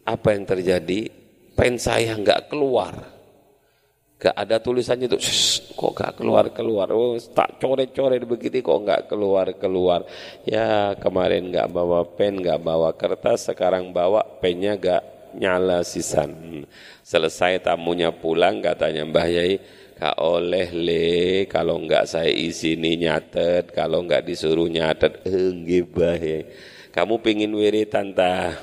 apa 0.08 0.34
yang 0.34 0.48
terjadi 0.48 1.12
pen 1.54 1.76
saya 1.76 2.15
nggak 2.15 2.50
keluar 2.50 3.17
Gak 4.17 4.34
ada 4.34 4.58
tulisannya 4.58 5.06
itu, 5.06 5.22
kok 5.78 5.93
gak 5.93 6.17
keluar-keluar, 6.17 6.89
oh, 6.89 7.13
tak 7.38 7.62
coret-coret 7.62 8.26
begitu 8.26 8.65
kok 8.65 8.82
gak 8.82 9.06
keluar-keluar. 9.13 10.10
Ya 10.41 10.98
kemarin 10.98 11.54
gak 11.54 11.70
bawa 11.70 12.02
pen, 12.17 12.41
gak 12.41 12.58
bawa 12.58 12.98
kertas, 12.98 13.46
sekarang 13.46 13.93
bawa 13.93 14.26
pennya 14.41 14.74
gak 14.74 15.06
nyala 15.38 15.86
sisan. 15.86 16.65
Selesai 17.06 17.62
tamunya 17.62 18.10
pulang 18.10 18.58
katanya 18.58 19.06
Mbah 19.06 19.30
Yai, 19.30 19.62
gak 19.98 20.16
oleh 20.22 20.70
le, 20.72 21.10
kalau 21.50 21.82
gak 21.90 22.06
saya 22.06 22.30
izini 22.30 23.02
nyatet, 23.02 23.74
kalau 23.74 24.06
gak 24.06 24.24
disuruh 24.24 24.70
nyatet, 24.70 25.22
enggak 25.26 25.90
Mbah 25.90 26.18
Yai. 26.22 26.42
Kamu 26.94 27.22
pingin 27.22 27.54
wiritan 27.54 28.14
tah? 28.14 28.54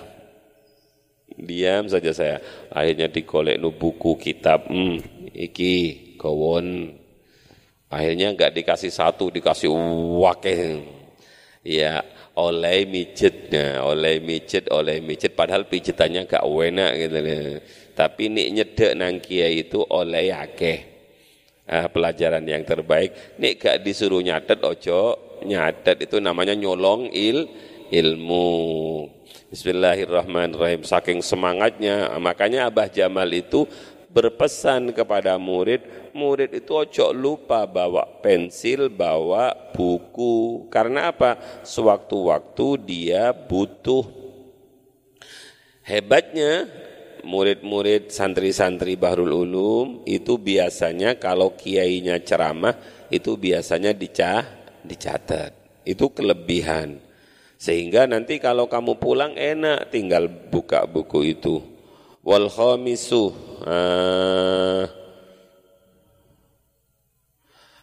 Diam 1.34 1.90
saja 1.90 2.14
saya. 2.14 2.36
Akhirnya 2.70 3.10
digolek 3.10 3.58
nu 3.58 3.74
buku 3.74 4.14
kitab. 4.18 4.70
Hmm, 4.70 5.02
iki 5.34 6.14
gowon 6.14 6.94
akhirnya 7.90 8.32
enggak 8.32 8.54
dikasih 8.54 8.90
satu 8.94 9.28
dikasih 9.28 9.68
wakeh 10.22 10.82
ya 11.66 12.00
oleh 12.38 12.86
mijet 12.88 13.50
nah, 13.50 13.86
oleh 13.86 14.18
mijet 14.22 14.70
oleh 14.70 14.98
mijet 14.98 15.34
padahal 15.38 15.66
pijetannya 15.70 16.26
enggak 16.26 16.42
enak 16.42 16.90
gitu 16.96 17.18
tapi 17.94 18.26
ini 18.26 18.50
nyedek 18.50 18.92
nang 18.98 19.22
kiai 19.22 19.68
itu 19.68 19.78
oleh 19.78 20.34
akeh 20.34 20.93
nah, 21.64 21.86
pelajaran 21.88 22.44
yang 22.44 22.62
terbaik 22.62 23.36
nih 23.40 23.56
gak 23.56 23.80
disuruh 23.84 24.20
nyatet 24.20 24.60
ojo 24.64 25.16
nyatet 25.44 26.08
itu 26.08 26.20
namanya 26.20 26.56
nyolong 26.56 27.12
il 27.12 27.48
ilmu 27.92 28.48
Bismillahirrahmanirrahim 29.54 30.82
saking 30.82 31.22
semangatnya 31.22 32.10
makanya 32.18 32.66
Abah 32.66 32.90
Jamal 32.90 33.30
itu 33.30 33.70
berpesan 34.14 34.94
kepada 34.94 35.34
murid, 35.42 35.82
murid 36.14 36.54
itu 36.54 36.70
ojo 36.70 37.10
lupa 37.10 37.66
bawa 37.66 38.06
pensil, 38.22 38.86
bawa 38.86 39.50
buku. 39.74 40.70
Karena 40.70 41.10
apa? 41.10 41.38
Sewaktu-waktu 41.66 42.66
dia 42.86 43.34
butuh. 43.34 44.06
Hebatnya 45.82 46.70
murid-murid 47.24 48.12
santri-santri 48.12 48.94
Bahrul 49.00 49.32
Ulum 49.32 50.04
itu 50.04 50.36
biasanya 50.36 51.16
kalau 51.16 51.56
kiainya 51.56 52.20
ceramah 52.20 52.76
itu 53.08 53.34
biasanya 53.40 53.96
dicah, 53.96 54.44
dicatat. 54.84 55.82
Itu 55.88 56.12
kelebihan. 56.12 57.00
Sehingga 57.56 58.04
nanti 58.04 58.36
kalau 58.36 58.68
kamu 58.68 59.00
pulang 59.00 59.32
enak 59.34 59.88
tinggal 59.88 60.28
buka 60.28 60.84
buku 60.84 61.32
itu. 61.32 61.64
Wal 62.24 62.48
khamisu 62.48 63.32
uh, 63.64 64.84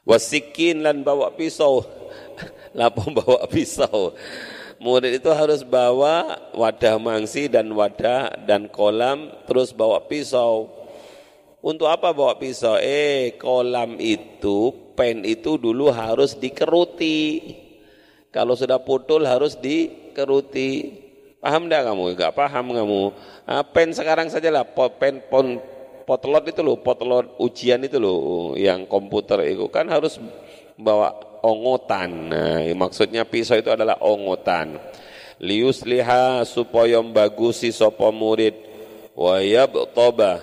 wasikin 0.01 0.82
lan 0.82 1.06
bawa 1.06 1.34
pisau 1.38 1.86
lapo 2.77 3.06
bawa 3.13 3.45
pisau 3.45 4.17
murid 4.82 5.22
itu 5.22 5.30
harus 5.30 5.62
bawa 5.62 6.41
wadah 6.58 6.98
mangsi 6.98 7.46
dan 7.46 7.70
wadah 7.70 8.34
dan 8.50 8.65
kolam 8.65 9.30
terus 9.46 9.70
bawa 9.70 10.02
pisau. 10.10 10.74
Untuk 11.62 11.86
apa 11.86 12.10
bawa 12.10 12.41
pisau? 12.41 12.82
Eh 12.82 13.38
kolam 13.38 14.02
itu 14.02 14.74
pen 14.98 15.22
itu 15.22 15.62
dulu 15.62 15.94
harus 15.94 16.34
dikeruti. 16.34 17.54
Kalau 18.34 18.58
sudah 18.58 18.82
putul 18.82 19.30
harus 19.30 19.54
dikeruti. 19.54 20.98
Paham 21.38 21.70
enggak 21.70 21.86
kamu? 21.86 22.04
Enggak 22.17 22.34
paham 22.34 22.65
kamu. 22.74 23.02
Ah, 23.46 23.62
pen 23.62 23.94
sekarang 23.94 24.34
saja 24.34 24.50
lah 24.50 24.65
pen 24.98 25.22
pon 25.30 25.62
potlot 26.10 26.50
itu 26.50 26.65
loh, 26.65 26.82
potlot 26.82 27.38
ujian 27.38 27.82
itu 27.86 28.02
loh, 28.02 28.58
yang 28.58 28.89
komputer 28.89 29.46
itu. 29.46 29.70
Kan 29.70 29.89
harus 29.94 30.17
bawa 30.74 31.31
ongotan. 31.41 32.30
Nah, 32.32 32.63
maksudnya 32.77 33.25
pisau 33.25 33.58
itu 33.58 33.69
adalah 33.69 33.97
ongotan. 34.01 34.77
Lius 35.41 35.82
liha 35.82 36.45
supaya 36.45 37.01
bagusi 37.01 37.73
sopo 37.73 38.13
murid, 38.13 38.54
wayab 39.17 39.73
toba, 39.97 40.38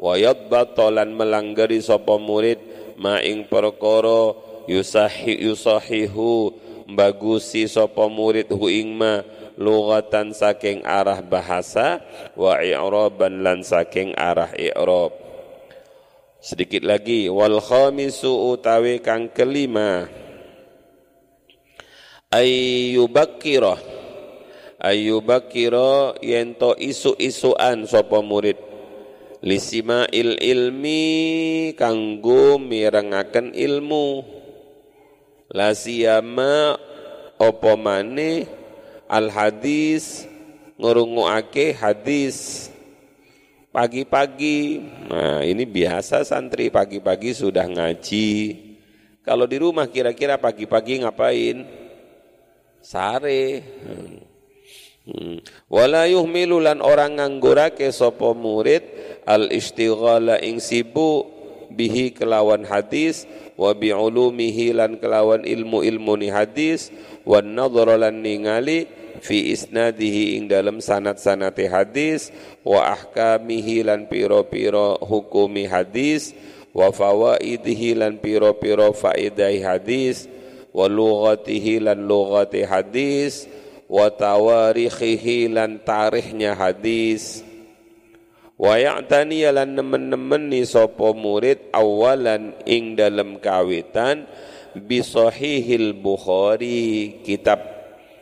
wayab 0.00 0.48
batolan 0.48 1.12
melanggari 1.12 1.84
sopo 1.84 2.16
murid, 2.16 2.56
maing 2.96 3.44
perkoro 3.44 4.40
yusahi 4.64 5.44
yusahihu 5.44 6.56
bagusi 6.88 7.68
sopo 7.68 8.08
murid 8.08 8.48
hu 8.48 8.72
ingma 8.72 9.20
lugatan 9.60 10.32
saking 10.32 10.80
arah 10.86 11.20
bahasa 11.20 12.00
wa 12.32 12.56
i'raban 12.56 13.44
lan 13.44 13.60
saking 13.60 14.16
arah 14.16 14.48
i'rab. 14.56 15.12
Sedikit 16.38 16.86
lagi 16.86 17.26
wal 17.26 17.58
khamisu 17.58 18.54
utawi 18.54 19.02
kang 19.02 19.28
kelima 19.34 20.06
ayyubakkira 22.28 23.80
ayyubakkira 24.76 26.20
yento 26.20 26.76
isu-isuan 26.76 27.88
sapa 27.88 28.20
murid 28.20 28.60
lisima 29.40 30.04
il 30.12 30.36
ilmi 30.36 31.72
kanggo 31.72 32.60
mirengaken 32.60 33.56
ilmu 33.56 34.28
la 35.56 35.72
siyama 35.72 36.76
apa 37.40 37.72
maneh 37.80 38.44
al 39.08 39.32
hadis 39.32 40.28
ngurunguake 40.76 41.72
hadis 41.72 42.68
pagi-pagi. 43.72 44.82
Nah, 45.10 45.40
ini 45.46 45.64
biasa 45.64 46.26
santri 46.26 46.68
pagi-pagi 46.70 47.30
sudah 47.30 47.66
ngaji. 47.66 48.30
Kalau 49.22 49.44
di 49.44 49.56
rumah 49.60 49.86
kira-kira 49.86 50.40
pagi-pagi 50.40 51.04
ngapain? 51.04 51.77
Sare. 52.82 53.62
Hmm. 55.08 55.40
Wala 55.72 56.04
yuhmilu 56.04 56.60
lan 56.60 56.84
orang 56.84 57.16
nganggurake 57.16 57.88
sapa 57.88 58.36
murid 58.36 58.84
al 59.24 59.48
istighala 59.48 60.36
ing 60.44 60.60
sibuk 60.60 61.24
bihi 61.72 62.12
kelawan 62.12 62.68
hadis 62.68 63.24
wa 63.56 63.72
bi 63.72 63.88
ulumihi 63.88 64.76
lan 64.76 65.00
kelawan 65.00 65.48
ilmu-ilmu 65.48 66.14
ni 66.20 66.28
hadis 66.28 66.92
wan 67.24 67.56
nadhara 67.56 67.96
lan 67.96 68.20
ningali 68.20 68.84
fi 69.24 69.52
isnadihi 69.52 70.38
ing 70.38 70.44
dalam 70.46 70.78
sanat-sanate 70.78 71.66
hadis 71.72 72.30
wa 72.62 72.94
ahkamihi 72.94 73.82
lan 73.88 74.06
piro-piro 74.06 75.00
hukumi 75.02 75.66
hadis 75.66 76.32
wa 76.70 76.92
fawaidihi 76.94 77.98
lan 77.98 78.20
piro-piro 78.22 78.94
faidai 78.94 79.58
hadis 79.64 80.30
wa 80.74 80.86
lughatihi 80.86 81.84
lan 81.84 82.04
lughati 82.04 82.64
hadis 82.64 83.48
wa 83.88 84.12
tawarikhihi 84.12 85.52
lan 85.52 85.80
tarikhnya 85.80 86.56
hadis. 86.56 87.46
Wa 88.58 88.74
ya'tani 88.74 89.46
lan 89.48 89.78
nemen-nemen 89.78 90.50
ni 90.50 90.66
sapa 90.66 91.14
murid 91.14 91.70
awalan 91.70 92.58
ing 92.66 92.98
dalam 92.98 93.38
kawitan 93.38 94.26
bi 94.74 94.98
sahihil 94.98 95.94
bukhari 95.94 97.22
kitab 97.22 97.78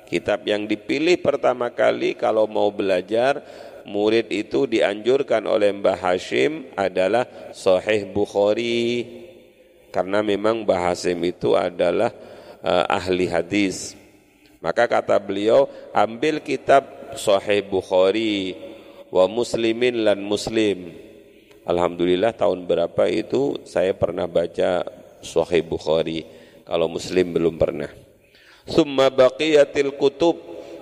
Kitab 0.07 0.47
yang 0.47 0.71
dipilih 0.71 1.19
pertama 1.19 1.67
kali 1.75 2.15
kalau 2.15 2.47
mau 2.47 2.71
belajar 2.71 3.43
murid 3.91 4.31
itu 4.31 4.71
dianjurkan 4.71 5.43
oleh 5.51 5.75
Mbah 5.75 5.99
Hashim 5.99 6.71
adalah 6.79 7.27
Sahih 7.51 8.07
Bukhari. 8.15 9.03
Karena 9.91 10.23
memang 10.23 10.63
Mbah 10.63 10.95
Hashim 10.95 11.19
itu 11.27 11.59
adalah 11.59 12.15
uh, 12.67 12.85
ahli 12.91 13.31
hadis. 13.31 13.95
Maka 14.59 14.91
kata 14.91 15.15
beliau 15.23 15.71
ambil 15.95 16.43
kitab 16.43 17.15
Sahih 17.15 17.63
Bukhari 17.63 18.59
wa 19.15 19.31
Muslimin 19.31 20.03
lan 20.03 20.19
Muslim. 20.19 20.91
Alhamdulillah 21.63 22.35
tahun 22.35 22.67
berapa 22.67 23.07
itu 23.07 23.63
saya 23.63 23.95
pernah 23.95 24.27
baca 24.27 24.83
Sahih 25.23 25.63
Bukhari. 25.63 26.27
Kalau 26.67 26.91
Muslim 26.91 27.31
belum 27.31 27.55
pernah. 27.63 27.91
Summa 28.67 29.07
baqiyatil 29.07 29.95
kutub 29.95 30.35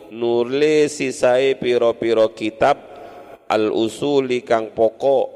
nurle 0.08 0.88
sisai 0.88 1.60
piro-piro 1.60 2.32
kitab 2.32 2.80
al 3.44 3.68
usuli 3.68 4.40
kang 4.40 4.72
pokok 4.72 5.33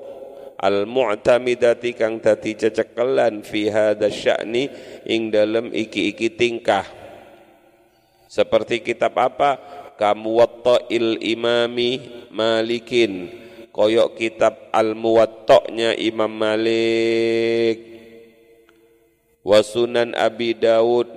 al 0.59 0.91
mu'tamidati 0.91 1.95
kang 1.95 2.19
dadi 2.19 2.59
cecekelan 2.59 3.47
fi 3.47 3.71
hadza 3.71 4.11
sya'ni 4.11 4.67
ing 5.07 5.31
dalem 5.31 5.71
iki-iki 5.71 6.35
tingkah. 6.35 6.83
Seperti 8.29 8.85
kitab 8.85 9.17
apa? 9.17 9.57
Kamuwatta'il 9.97 11.23
imami 11.23 12.27
malikin. 12.35 13.31
Koyok 13.73 14.19
kitab 14.19 14.75
al-muwatta'nya 14.75 15.95
Imam 15.95 16.29
Malik. 16.29 17.79
Wasunan 19.47 20.13
Abi 20.19 20.53
Daud 20.59 21.09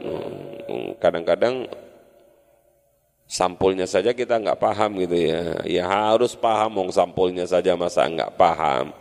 kadang-kadang 1.01 1.67
sampulnya 3.25 3.89
saja 3.89 4.13
kita 4.13 4.37
nggak 4.39 4.61
paham 4.61 5.01
gitu 5.03 5.17
ya. 5.19 5.41
Ya 5.67 5.83
harus 5.89 6.37
paham 6.37 6.85
wong 6.85 6.89
sampulnya 6.93 7.43
saja 7.49 7.73
masa 7.73 8.05
nggak 8.07 8.37
paham 8.37 8.93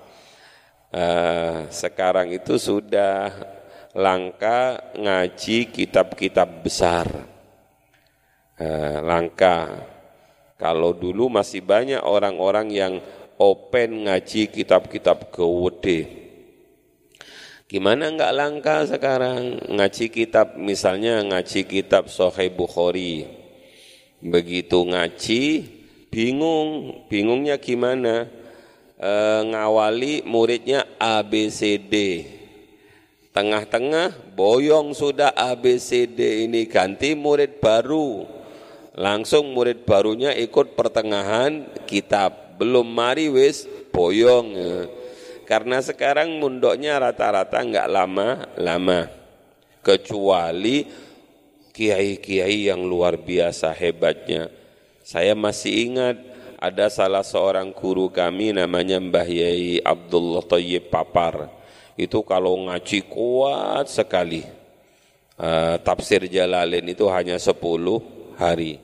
uh, 0.95 1.67
sekarang 1.71 2.35
itu 2.35 2.59
sudah 2.59 3.31
langka 3.95 4.93
ngaji 4.95 5.71
kitab-kitab 5.71 6.63
besar. 6.63 7.07
Uh, 8.61 9.01
langka 9.01 9.89
kalau 10.61 10.93
dulu 10.93 11.33
masih 11.33 11.65
banyak 11.65 12.05
orang-orang 12.05 12.69
yang 12.69 12.95
open 13.41 14.05
ngaji 14.05 14.53
kitab-kitab 14.53 15.33
gede 15.33 16.21
gimana 17.71 18.11
nggak 18.11 18.35
langka 18.35 18.77
sekarang? 18.91 19.63
Ngaji 19.71 20.11
kitab 20.11 20.59
misalnya 20.59 21.23
ngaji 21.23 21.71
kitab 21.71 22.11
Sahih 22.11 22.51
Bukhari. 22.51 23.31
Begitu 24.19 24.85
ngaji, 24.85 25.43
bingung, 26.11 27.01
bingungnya 27.07 27.63
gimana? 27.63 28.27
E, 29.01 29.13
ngawali 29.49 30.29
muridnya 30.29 30.85
ABCD. 31.01 32.29
Tengah-tengah 33.33 34.37
boyong 34.37 34.93
sudah 34.93 35.33
ABCD 35.33 36.45
ini 36.45 36.69
ganti 36.69 37.17
murid 37.17 37.65
baru. 37.65 38.29
Langsung 39.01 39.57
murid 39.57 39.89
barunya 39.89 40.37
ikut 40.37 40.77
pertengahan 40.77 41.65
kitab. 41.89 42.61
Belum 42.61 42.85
mari 42.85 43.33
wis 43.33 43.65
boyong. 43.89 44.53
Karena 45.49 45.81
sekarang 45.81 46.37
mundoknya 46.37 47.01
rata-rata 47.01 47.65
enggak 47.65 47.89
lama-lama. 47.89 49.09
Kecuali 49.81 50.85
kiai-kiai 51.73 52.69
yang 52.69 52.85
luar 52.85 53.17
biasa 53.17 53.73
hebatnya. 53.73 54.53
Saya 55.01 55.33
masih 55.33 55.89
ingat 55.89 56.30
ada 56.61 56.93
salah 56.93 57.25
seorang 57.25 57.73
guru 57.73 58.13
kami 58.13 58.53
namanya 58.53 59.01
Mbah 59.01 59.25
Yai 59.25 59.81
Abdullah 59.81 60.45
Tayyib 60.45 60.93
Papar. 60.93 61.49
Itu 61.97 62.21
kalau 62.21 62.53
ngaji 62.69 63.09
kuat 63.09 63.89
sekali. 63.89 64.45
Uh, 65.41 65.81
tafsir 65.81 66.21
Jalalain 66.29 66.85
itu 66.85 67.09
hanya 67.09 67.41
10 67.41 67.57
hari. 68.37 68.77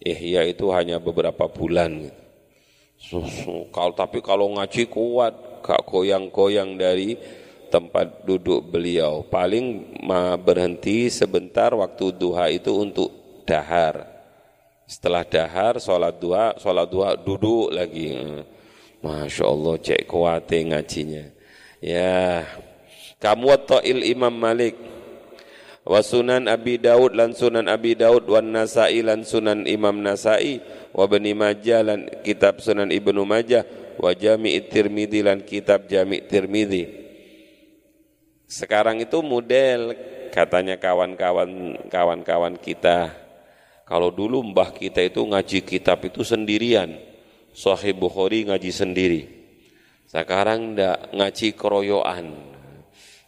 Ihya 0.00 0.48
itu 0.48 0.72
hanya 0.72 0.96
beberapa 0.96 1.44
bulan. 1.44 2.08
So, 2.96 3.20
kalau 3.68 3.92
tapi 3.92 4.24
kalau 4.24 4.48
ngaji 4.56 4.88
kuat, 4.88 5.60
gak 5.60 5.84
goyang-goyang 5.84 6.80
dari 6.80 7.20
tempat 7.68 8.24
duduk 8.24 8.64
beliau. 8.72 9.28
Paling 9.28 9.92
berhenti 10.40 11.12
sebentar 11.12 11.76
waktu 11.76 12.16
duha 12.16 12.48
itu 12.48 12.72
untuk 12.72 13.12
dahar. 13.44 14.11
Setelah 14.92 15.24
dahar, 15.24 15.80
sholat 15.80 16.20
duha, 16.20 16.52
sholat 16.60 16.84
duha 16.92 17.16
duduk 17.16 17.72
lagi. 17.72 18.12
Masya 19.00 19.48
Allah, 19.48 19.74
cek 19.80 20.04
kuate 20.04 20.68
ngajinya. 20.68 21.32
Ya, 21.80 22.44
kamu 23.16 23.56
ta'il 23.64 24.04
Imam 24.04 24.36
Malik. 24.36 24.76
Wa 25.88 26.04
sunan 26.04 26.44
Abi 26.46 26.76
Daud 26.76 27.16
lan 27.16 27.32
sunan 27.32 27.66
Abi 27.72 27.96
Daud 27.96 28.28
wan 28.28 28.52
Nasai 28.52 29.02
lan 29.02 29.26
sunan 29.26 29.66
Imam 29.66 29.98
Nasai 29.98 30.62
wa 30.94 31.08
Bani 31.10 31.34
Majah 31.34 31.82
lan 31.82 32.06
kitab 32.22 32.62
sunan 32.62 32.86
Ibnu 32.92 33.26
Majah 33.26 33.66
wa 33.98 34.14
Jami' 34.14 34.62
Tirmidzi 34.70 35.26
lan 35.26 35.42
kitab 35.42 35.90
Jami' 35.90 36.22
Tirmidzi 36.22 37.02
sekarang 38.52 39.00
itu 39.00 39.24
model 39.24 39.96
katanya 40.28 40.76
kawan-kawan 40.76 41.80
kawan-kawan 41.88 42.60
kita. 42.60 43.21
Kalau 43.84 44.14
dulu 44.14 44.40
mbah 44.40 44.72
kita 44.72 45.02
itu 45.02 45.22
ngaji 45.26 45.64
kitab 45.66 46.02
itu 46.06 46.22
sendirian. 46.22 46.96
Sahih 47.52 47.92
Bukhari 47.92 48.48
ngaji 48.48 48.70
sendiri. 48.72 49.22
Sekarang 50.08 50.76
ndak 50.76 51.12
ngaji 51.12 51.48
keroyokan. 51.52 52.26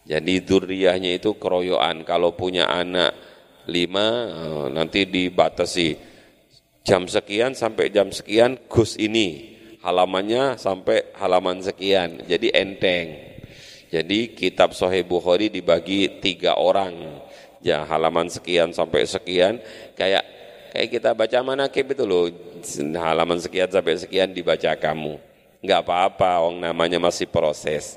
Jadi 0.05 0.35
duriahnya 0.45 1.17
itu 1.17 1.37
keroyokan. 1.37 2.05
Kalau 2.09 2.33
punya 2.33 2.69
anak 2.69 3.13
lima 3.69 4.07
eh, 4.29 4.67
nanti 4.73 5.09
dibatasi 5.09 5.97
jam 6.85 7.09
sekian 7.09 7.57
sampai 7.57 7.89
jam 7.89 8.13
sekian 8.13 8.61
gus 8.69 9.01
ini 9.01 9.57
halamannya 9.81 10.61
sampai 10.61 11.17
halaman 11.17 11.65
sekian 11.65 12.29
jadi 12.29 12.53
enteng 12.61 13.35
jadi 13.95 14.35
kitab 14.35 14.75
Sahih 14.75 15.07
Bukhari 15.07 15.47
dibagi 15.55 16.19
tiga 16.19 16.59
orang. 16.59 17.23
Ya 17.63 17.87
halaman 17.87 18.27
sekian 18.27 18.75
sampai 18.75 19.07
sekian. 19.07 19.63
Kayak 19.95 20.27
kayak 20.75 20.91
kita 20.91 21.11
baca 21.15 21.39
manakib 21.47 21.95
itu 21.95 22.03
loh. 22.03 22.27
Halaman 22.99 23.39
sekian 23.39 23.71
sampai 23.71 23.95
sekian 23.95 24.35
dibaca 24.35 24.75
kamu. 24.75 25.23
Enggak 25.63 25.87
apa-apa, 25.87 26.43
wong 26.43 26.59
namanya 26.59 26.99
masih 26.99 27.31
proses. 27.31 27.95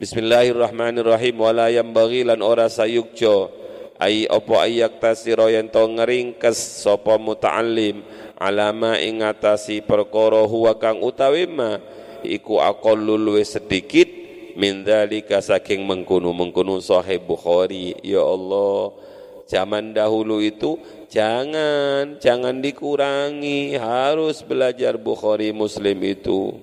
Bismillahirrahmanirrahim 0.00 1.36
wala 1.36 1.68
yambaghi 1.68 2.24
lan 2.24 2.40
ora 2.40 2.72
sayukjo 2.72 3.52
ai 4.00 4.24
opo 4.32 4.56
ayak 4.56 4.96
tasiro 4.96 5.52
yen 5.52 5.68
to 5.68 5.84
ngeringkes 5.84 6.56
sapa 6.80 7.20
muta'allim 7.20 8.00
alama 8.40 8.96
ing 8.96 9.20
atasi 9.20 9.84
perkara 9.84 10.40
huwa 10.48 10.72
kang 10.80 11.04
utawi 11.04 11.44
ma 11.44 11.76
iku 12.24 12.64
aqallu 12.64 13.36
sedikit 13.44 14.08
min 14.56 14.88
dzalika 14.88 15.44
saking 15.44 15.84
mengkunu-mengkunu 15.84 16.80
sahih 16.80 17.20
Bukhari 17.20 17.92
ya 18.00 18.24
Allah 18.24 18.96
zaman 19.44 19.92
dahulu 19.92 20.40
itu 20.40 20.80
jangan 21.10 22.22
jangan 22.22 22.62
dikurangi. 22.62 23.74
Harus 23.74 24.46
belajar 24.46 24.96
Bukhari 24.96 25.50
Muslim 25.50 25.98
itu. 26.06 26.56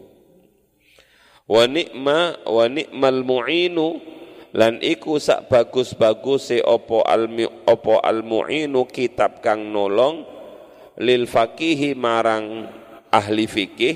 Wa 1.46 1.68
ni'ma 1.68 2.48
wa 2.48 2.66
ni'mal 2.72 3.22
mu'inu. 3.28 4.16
Lan 4.56 4.80
iku 4.80 5.20
sak 5.20 5.52
bagus-bagus 5.52 6.56
se 6.56 6.58
opo 6.64 7.04
al 7.04 7.28
opo 7.68 8.00
al 8.00 8.24
mu'inu 8.24 8.88
kitab 8.88 9.44
kang 9.44 9.70
nolong 9.70 10.24
lil 10.98 11.28
fakihi 11.28 11.94
marang 11.94 12.66
ahli 13.12 13.46
fikih. 13.46 13.96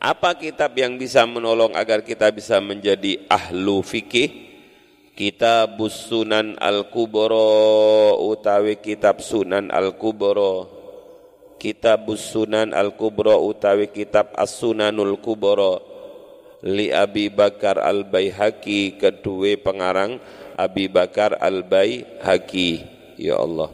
Apa 0.00 0.32
kitab 0.36 0.72
yang 0.80 0.96
bisa 0.96 1.28
menolong 1.28 1.76
agar 1.76 2.00
kita 2.00 2.32
bisa 2.32 2.56
menjadi 2.56 3.20
ahlu 3.28 3.84
fikih? 3.84 4.49
Kitab 5.20 5.76
Sunan 5.92 6.56
Al-Kubro 6.56 8.16
utawi 8.24 8.80
kitab 8.80 9.20
Sunan 9.20 9.68
Al-Kubro. 9.68 10.64
Kitab 11.60 12.08
Sunan 12.16 12.72
Al-Kubro 12.72 13.36
utawi 13.44 13.92
kitab 13.92 14.32
As-Sunanul 14.32 15.20
Kubro. 15.20 15.84
Li 16.64 16.88
Abi 16.88 17.28
Bakar 17.28 17.84
Al-Baihaqi 17.84 18.96
kedua 18.96 19.60
pengarang 19.60 20.24
Abi 20.56 20.88
Bakar 20.88 21.36
Al-Baihaqi. 21.36 22.70
Ya 23.20 23.36
Allah. 23.36 23.68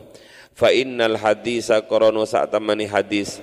Fa 0.51 0.75
innal 0.75 1.15
hadisa 1.15 1.79
saat 2.27 2.51
temani 2.51 2.91
hadis 2.91 3.39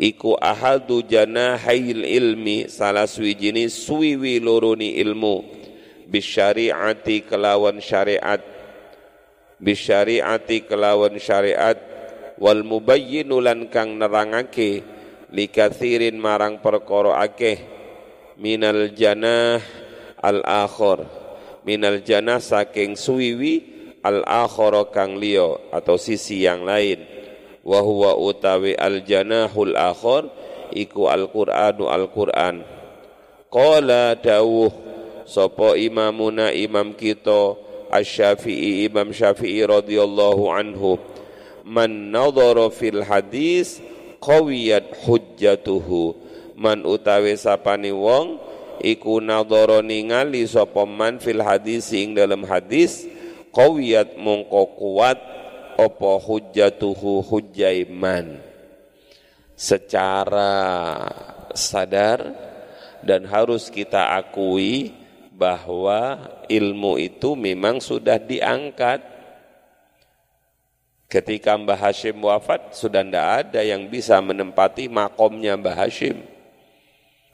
iku 0.00 0.40
ahadu 0.40 1.04
janahil 1.04 2.00
ilmi 2.00 2.72
salah 2.72 3.04
suwijini 3.04 3.68
suwiwi 3.68 4.40
loroni 4.40 4.96
ilmu 5.04 5.60
bisyariati 6.08 7.26
kelawan 7.26 7.78
syariat. 7.78 8.40
Bisyariati 9.62 10.66
kelawan 10.66 11.18
syariat. 11.18 11.78
Wal 12.42 12.66
mubayyinu 12.66 13.38
lan 13.38 13.70
kang 13.70 14.00
nerangake 14.00 14.82
likathirin 15.30 16.18
marang 16.18 16.58
perkara 16.58 17.22
akeh. 17.22 17.58
Minal 18.40 18.90
janah 18.96 19.62
al 20.18 20.42
akhir 20.42 21.22
minal 21.62 22.02
janah 22.02 22.42
saking 22.42 22.98
suwiwi 22.98 23.54
al 24.02 24.26
akhir 24.26 24.90
kang 24.90 25.18
atau 25.70 25.96
sisi 25.98 26.42
yang 26.42 26.66
lain. 26.66 27.06
Wa 27.62 27.78
huwa 27.78 28.18
utawi 28.18 28.74
al 28.74 29.06
janahul 29.06 29.78
akhir 29.78 30.26
iku 30.74 31.06
al 31.06 31.30
qur'anu 31.30 31.86
al 31.86 32.10
qur'an 32.10 32.66
qala 33.46 34.18
dawuh 34.18 34.81
sapa 35.32 35.80
imamuna 35.80 36.52
imam 36.52 36.92
kita 36.92 37.56
asy-syafi'i 37.88 38.84
imam 38.92 39.08
syafi'i 39.16 39.64
radhiyallahu 39.64 40.52
anhu. 40.52 41.00
Man 41.64 42.12
nadhara 42.12 42.68
fil 42.68 43.00
hadis 43.00 43.80
qawiyat 44.20 44.92
hujjatuhu. 45.08 46.12
Man 46.60 46.84
utawi 46.84 47.32
sapani 47.40 47.96
wong 47.96 48.36
iku 48.84 49.24
nadhara 49.24 49.80
ningali 49.80 50.44
sapa 50.44 50.84
man 50.84 51.16
fil 51.16 51.40
hadis 51.40 51.88
ing 51.96 52.12
dalam 52.12 52.44
hadis 52.44 53.08
qawiyat 53.56 54.20
mongko 54.20 54.76
kuat 54.76 55.16
opo 55.80 56.20
hujjatuhu 56.20 57.24
hujjaiman 57.24 58.40
secara 59.56 60.52
sadar 61.56 62.34
dan 63.04 63.24
harus 63.28 63.68
kita 63.68 64.18
akui 64.18 65.01
bahwa 65.42 66.22
ilmu 66.46 67.02
itu 67.02 67.34
memang 67.34 67.82
sudah 67.82 68.22
diangkat 68.22 69.02
ketika 71.10 71.58
Mbah 71.58 71.90
Hashim 71.90 72.14
wafat 72.22 72.78
sudah 72.78 73.02
tidak 73.02 73.26
ada 73.42 73.60
yang 73.66 73.90
bisa 73.90 74.22
menempati 74.22 74.86
makomnya 74.86 75.58
Mbah 75.58 75.74
Hashim 75.74 76.22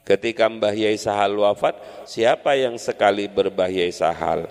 ketika 0.08 0.48
Mbah 0.48 0.72
Yai 0.72 0.96
Sahal 0.96 1.36
wafat 1.36 1.76
siapa 2.08 2.56
yang 2.56 2.80
sekali 2.80 3.28
berbah 3.28 3.68
Yai 3.68 3.92
Sahal 3.92 4.48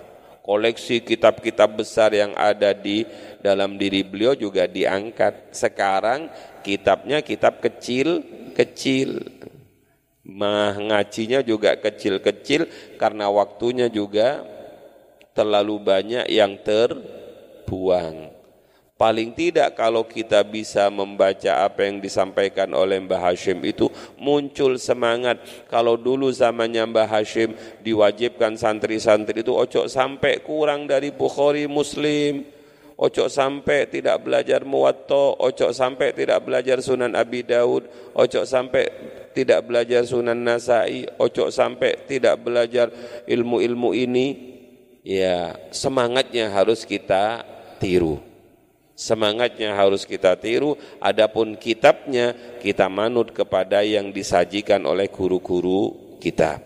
koleksi 0.48 1.04
kitab-kitab 1.04 1.76
besar 1.76 2.16
yang 2.16 2.32
ada 2.32 2.72
di 2.72 3.04
dalam 3.44 3.76
diri 3.76 4.00
beliau 4.00 4.32
juga 4.32 4.64
diangkat. 4.64 5.52
Sekarang 5.52 6.32
kitabnya 6.64 7.20
kitab 7.20 7.60
kecil-kecil. 7.60 9.28
Mengajinya 10.28 11.40
juga 11.40 11.72
kecil-kecil 11.80 12.68
karena 13.00 13.32
waktunya 13.32 13.88
juga 13.88 14.44
terlalu 15.32 15.80
banyak 15.80 16.28
yang 16.28 16.60
terbuang. 16.60 18.36
Paling 18.98 19.30
tidak 19.32 19.78
kalau 19.78 20.02
kita 20.02 20.42
bisa 20.42 20.90
membaca 20.90 21.62
apa 21.62 21.86
yang 21.86 22.02
disampaikan 22.02 22.66
oleh 22.74 22.98
Mbah 22.98 23.30
Hashim 23.30 23.62
itu 23.62 23.86
muncul 24.18 24.74
semangat. 24.74 25.38
Kalau 25.70 25.94
dulu 25.94 26.34
zamannya 26.34 26.82
Mbah 26.82 27.06
Hashim 27.06 27.54
diwajibkan 27.80 28.58
santri-santri 28.58 29.46
itu 29.46 29.54
ojo 29.54 29.86
sampai 29.86 30.42
kurang 30.42 30.90
dari 30.90 31.14
Bukhari 31.14 31.70
Muslim. 31.70 32.42
Ojo 32.98 33.30
sampai 33.30 33.86
tidak 33.86 34.26
belajar 34.26 34.66
muwatto, 34.66 35.38
ojo 35.38 35.70
sampai 35.70 36.10
tidak 36.10 36.42
belajar 36.42 36.82
sunan 36.82 37.14
Abi 37.14 37.46
Daud, 37.46 37.86
ojo 38.10 38.42
sampai 38.42 38.90
tidak 39.34 39.64
belajar 39.66 40.04
sunan 40.04 40.38
Nasai, 40.38 41.08
ojo 41.16 41.48
sampai 41.48 42.06
tidak 42.08 42.40
belajar 42.40 42.92
ilmu-ilmu 43.24 43.92
ini. 43.96 44.26
Ya, 45.02 45.56
semangatnya 45.72 46.52
harus 46.52 46.84
kita 46.84 47.44
tiru. 47.80 48.20
Semangatnya 48.98 49.78
harus 49.78 50.02
kita 50.02 50.34
tiru, 50.34 50.74
adapun 50.98 51.54
kitabnya 51.54 52.34
kita 52.58 52.90
manut 52.90 53.30
kepada 53.30 53.86
yang 53.86 54.10
disajikan 54.10 54.82
oleh 54.82 55.06
guru-guru 55.06 56.18
kita. 56.18 56.58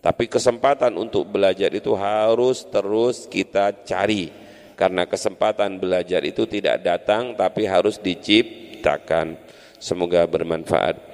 Tapi 0.00 0.30
kesempatan 0.30 0.96
untuk 0.96 1.28
belajar 1.28 1.68
itu 1.74 1.92
harus 1.92 2.64
terus 2.72 3.28
kita 3.28 3.84
cari. 3.84 4.32
Karena 4.78 5.04
kesempatan 5.04 5.76
belajar 5.82 6.22
itu 6.22 6.46
tidak 6.46 6.80
datang 6.86 7.34
tapi 7.34 7.66
harus 7.66 7.98
diciptakan. 7.98 9.36
Semoga 9.76 10.22
bermanfaat. 10.24 11.07